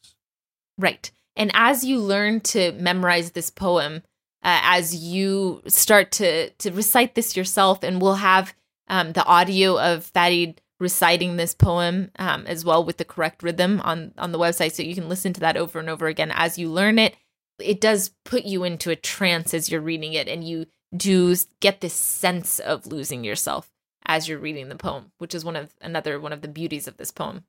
Right. 0.79 1.11
And 1.37 1.51
as 1.55 1.85
you 1.85 1.99
learn 1.99 2.41
to 2.41 2.73
memorize 2.73 3.33
this 3.33 3.51
poem, 3.51 4.03
uh, 4.43 4.61
as 4.63 4.95
you 4.95 5.63
start 5.67 6.13
to 6.13 6.51
to 6.51 6.71
recite 6.71 7.15
this 7.15 7.37
yourself, 7.37 7.83
and 7.83 8.01
we'll 8.01 8.15
have 8.15 8.55
um, 8.89 9.13
the 9.13 9.25
audio 9.25 9.79
of 9.79 10.05
Fared 10.05 10.61
reciting 10.79 11.37
this 11.37 11.55
poem 11.55 12.11
um, 12.19 12.47
as 12.47 12.65
well 12.65 12.85
with 12.85 12.99
the 12.99 13.05
correct 13.05 13.43
rhythm 13.43 13.81
on 13.83 14.13
on 14.17 14.33
the 14.33 14.39
website, 14.39 14.73
so 14.73 14.83
you 14.83 14.95
can 14.95 15.09
listen 15.09 15.33
to 15.33 15.41
that 15.41 15.57
over 15.57 15.79
and 15.79 15.91
over 15.91 16.07
again 16.07 16.33
as 16.35 16.59
you 16.59 16.71
learn 16.71 16.99
it. 16.99 17.17
It 17.59 17.81
does 17.81 18.11
put 18.25 18.45
you 18.45 18.65
into 18.65 18.91
a 18.91 18.97
trance 18.97 19.53
as 19.53 19.71
you're 19.71 19.81
reading 19.81 20.13
it, 20.13 20.29
and 20.29 20.47
you 20.47 20.67
do 20.97 21.35
get 21.61 21.81
this 21.81 21.95
sense 21.95 22.59
of 22.59 22.87
losing 22.87 23.25
yourself 23.25 23.71
as 24.05 24.29
you're 24.29 24.39
reading 24.39 24.69
the 24.69 24.77
poem, 24.77 25.13
which 25.19 25.35
is 25.35 25.45
one 25.45 25.57
of 25.57 25.75
another 25.81 26.19
one 26.21 26.33
of 26.33 26.43
the 26.43 26.49
beauties 26.49 26.87
of 26.89 26.97
this 26.97 27.11
poem. 27.11 27.45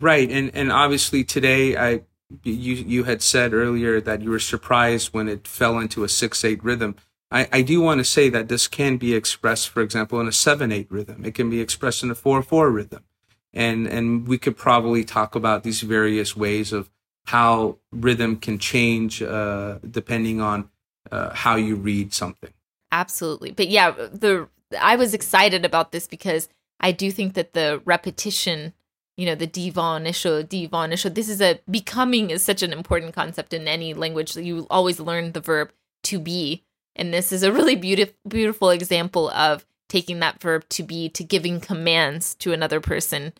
Right, 0.00 0.30
and 0.30 0.50
and 0.54 0.72
obviously 0.72 1.24
today 1.24 1.76
I 1.76 2.02
you 2.42 2.74
you 2.74 3.04
had 3.04 3.22
said 3.22 3.54
earlier 3.54 4.00
that 4.00 4.22
you 4.22 4.30
were 4.30 4.38
surprised 4.38 5.14
when 5.14 5.28
it 5.28 5.46
fell 5.46 5.78
into 5.78 6.04
a 6.04 6.08
six 6.08 6.44
eight 6.44 6.62
rhythm. 6.62 6.96
I, 7.30 7.48
I 7.52 7.62
do 7.62 7.80
want 7.80 7.98
to 7.98 8.04
say 8.04 8.28
that 8.28 8.48
this 8.48 8.68
can 8.68 8.98
be 8.98 9.14
expressed, 9.14 9.68
for 9.68 9.82
example, 9.82 10.20
in 10.20 10.28
a 10.28 10.32
seven 10.32 10.70
eight 10.70 10.90
rhythm. 10.90 11.24
It 11.24 11.34
can 11.34 11.50
be 11.50 11.60
expressed 11.60 12.02
in 12.02 12.10
a 12.10 12.14
four 12.14 12.42
four 12.42 12.70
rhythm, 12.70 13.04
and 13.52 13.86
and 13.86 14.28
we 14.28 14.38
could 14.38 14.56
probably 14.56 15.04
talk 15.04 15.34
about 15.34 15.62
these 15.62 15.80
various 15.80 16.36
ways 16.36 16.72
of 16.72 16.90
how 17.26 17.78
rhythm 17.90 18.36
can 18.36 18.58
change 18.58 19.22
uh, 19.22 19.78
depending 19.88 20.40
on 20.40 20.70
uh, 21.10 21.34
how 21.34 21.56
you 21.56 21.74
read 21.74 22.12
something. 22.12 22.52
Absolutely. 22.92 23.50
But 23.50 23.68
yeah, 23.68 23.90
the 23.90 24.48
I 24.80 24.96
was 24.96 25.14
excited 25.14 25.64
about 25.64 25.92
this 25.92 26.06
because 26.06 26.48
I 26.80 26.92
do 26.92 27.10
think 27.10 27.34
that 27.34 27.52
the 27.52 27.80
repetition 27.84 28.72
you 29.16 29.24
know, 29.24 29.34
the 29.34 29.46
divanisho, 29.46 30.44
divanisho. 30.44 31.14
This 31.14 31.28
is 31.28 31.40
a 31.40 31.58
becoming 31.70 32.30
is 32.30 32.42
such 32.42 32.62
an 32.62 32.72
important 32.72 33.14
concept 33.14 33.54
in 33.54 33.66
any 33.66 33.94
language. 33.94 34.36
You 34.36 34.66
always 34.68 35.00
learn 35.00 35.32
the 35.32 35.40
verb 35.40 35.72
to 36.04 36.18
be. 36.18 36.64
And 36.94 37.12
this 37.12 37.32
is 37.32 37.42
a 37.42 37.52
really 37.52 37.76
beautiful 37.76 38.14
beautiful 38.28 38.70
example 38.70 39.30
of 39.30 39.64
taking 39.88 40.20
that 40.20 40.40
verb 40.40 40.68
to 40.70 40.82
be 40.82 41.08
to 41.10 41.24
giving 41.24 41.60
commands 41.60 42.34
to 42.36 42.52
another 42.52 42.80
person 42.80 43.32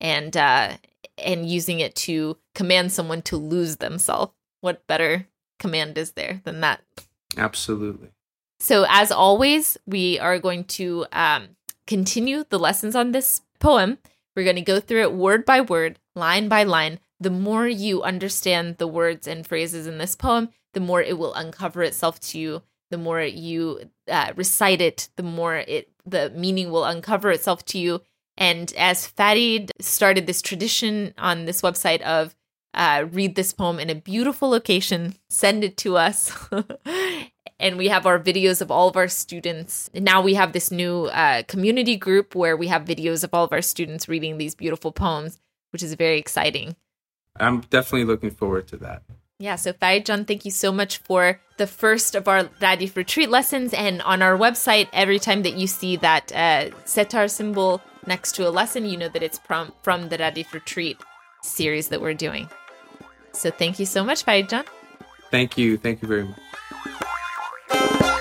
and 0.00 0.36
uh 0.36 0.76
and 1.18 1.48
using 1.48 1.80
it 1.80 1.94
to 1.94 2.36
command 2.54 2.92
someone 2.92 3.22
to 3.22 3.36
lose 3.36 3.76
themselves. 3.76 4.32
What 4.60 4.86
better 4.86 5.26
command 5.58 5.98
is 5.98 6.12
there 6.12 6.40
than 6.44 6.60
that? 6.60 6.82
Absolutely. 7.36 8.10
So, 8.60 8.86
as 8.88 9.10
always, 9.10 9.76
we 9.86 10.18
are 10.18 10.38
going 10.38 10.64
to 10.64 11.06
um, 11.12 11.48
continue 11.86 12.44
the 12.48 12.58
lessons 12.58 12.94
on 12.94 13.12
this 13.12 13.42
poem. 13.60 13.98
We're 14.34 14.44
going 14.44 14.56
to 14.56 14.62
go 14.62 14.80
through 14.80 15.02
it 15.02 15.12
word 15.12 15.44
by 15.44 15.60
word, 15.60 15.98
line 16.14 16.48
by 16.48 16.64
line. 16.64 17.00
The 17.20 17.30
more 17.30 17.66
you 17.66 18.02
understand 18.02 18.78
the 18.78 18.86
words 18.86 19.26
and 19.26 19.46
phrases 19.46 19.86
in 19.86 19.98
this 19.98 20.16
poem, 20.16 20.50
the 20.72 20.80
more 20.80 21.02
it 21.02 21.18
will 21.18 21.34
uncover 21.34 21.82
itself 21.82 22.20
to 22.20 22.38
you. 22.38 22.62
The 22.90 22.98
more 22.98 23.22
you 23.22 23.90
uh, 24.08 24.32
recite 24.36 24.80
it, 24.80 25.08
the 25.16 25.22
more 25.22 25.56
it 25.56 25.90
the 26.06 26.30
meaning 26.30 26.70
will 26.70 26.84
uncover 26.84 27.30
itself 27.30 27.64
to 27.66 27.78
you. 27.78 28.02
And 28.36 28.72
as 28.76 29.06
Fared 29.06 29.72
started 29.80 30.26
this 30.26 30.42
tradition 30.42 31.14
on 31.16 31.44
this 31.44 31.62
website 31.62 32.02
of 32.02 32.34
uh, 32.74 33.06
read 33.10 33.36
this 33.36 33.52
poem 33.52 33.78
in 33.78 33.88
a 33.88 33.94
beautiful 33.94 34.48
location, 34.50 35.14
send 35.30 35.64
it 35.64 35.76
to 35.78 35.96
us. 35.96 36.32
and 37.60 37.76
we 37.76 37.88
have 37.88 38.06
our 38.06 38.18
videos 38.18 38.60
of 38.60 38.70
all 38.70 38.88
of 38.88 38.96
our 38.96 39.08
students. 39.08 39.90
And 39.94 40.04
now 40.04 40.20
we 40.22 40.34
have 40.34 40.52
this 40.52 40.70
new 40.70 41.06
uh, 41.06 41.42
community 41.44 41.96
group 41.96 42.34
where 42.34 42.56
we 42.56 42.68
have 42.68 42.84
videos 42.84 43.24
of 43.24 43.32
all 43.32 43.44
of 43.44 43.52
our 43.52 43.62
students 43.62 44.08
reading 44.08 44.38
these 44.38 44.54
beautiful 44.54 44.92
poems, 44.92 45.40
which 45.70 45.82
is 45.82 45.94
very 45.94 46.18
exciting. 46.18 46.76
I'm 47.38 47.60
definitely 47.62 48.04
looking 48.04 48.30
forward 48.30 48.68
to 48.68 48.76
that. 48.78 49.02
Yeah, 49.38 49.56
so 49.56 49.72
John, 50.00 50.24
thank 50.24 50.44
you 50.44 50.50
so 50.50 50.70
much 50.70 50.98
for 50.98 51.40
the 51.56 51.66
first 51.66 52.14
of 52.14 52.28
our 52.28 52.44
Radif 52.60 52.96
retreat 52.96 53.30
lessons. 53.30 53.74
And 53.74 54.00
on 54.02 54.22
our 54.22 54.38
website, 54.38 54.88
every 54.92 55.18
time 55.18 55.42
that 55.42 55.54
you 55.54 55.66
see 55.66 55.96
that 55.96 56.32
uh, 56.32 56.70
setar 56.84 57.28
symbol 57.28 57.82
next 58.06 58.36
to 58.36 58.48
a 58.48 58.50
lesson, 58.50 58.86
you 58.86 58.96
know 58.96 59.08
that 59.08 59.22
it's 59.22 59.38
from, 59.38 59.72
from 59.82 60.08
the 60.08 60.18
Radif 60.18 60.52
retreat 60.52 60.98
series 61.42 61.88
that 61.88 62.00
we're 62.00 62.14
doing. 62.14 62.48
So 63.32 63.50
thank 63.50 63.80
you 63.80 63.86
so 63.86 64.04
much, 64.04 64.24
John. 64.24 64.64
Thank 65.30 65.58
you. 65.58 65.76
Thank 65.76 66.00
you 66.02 66.08
very 66.08 66.24
much. 66.24 66.38
Bye. 67.68 68.13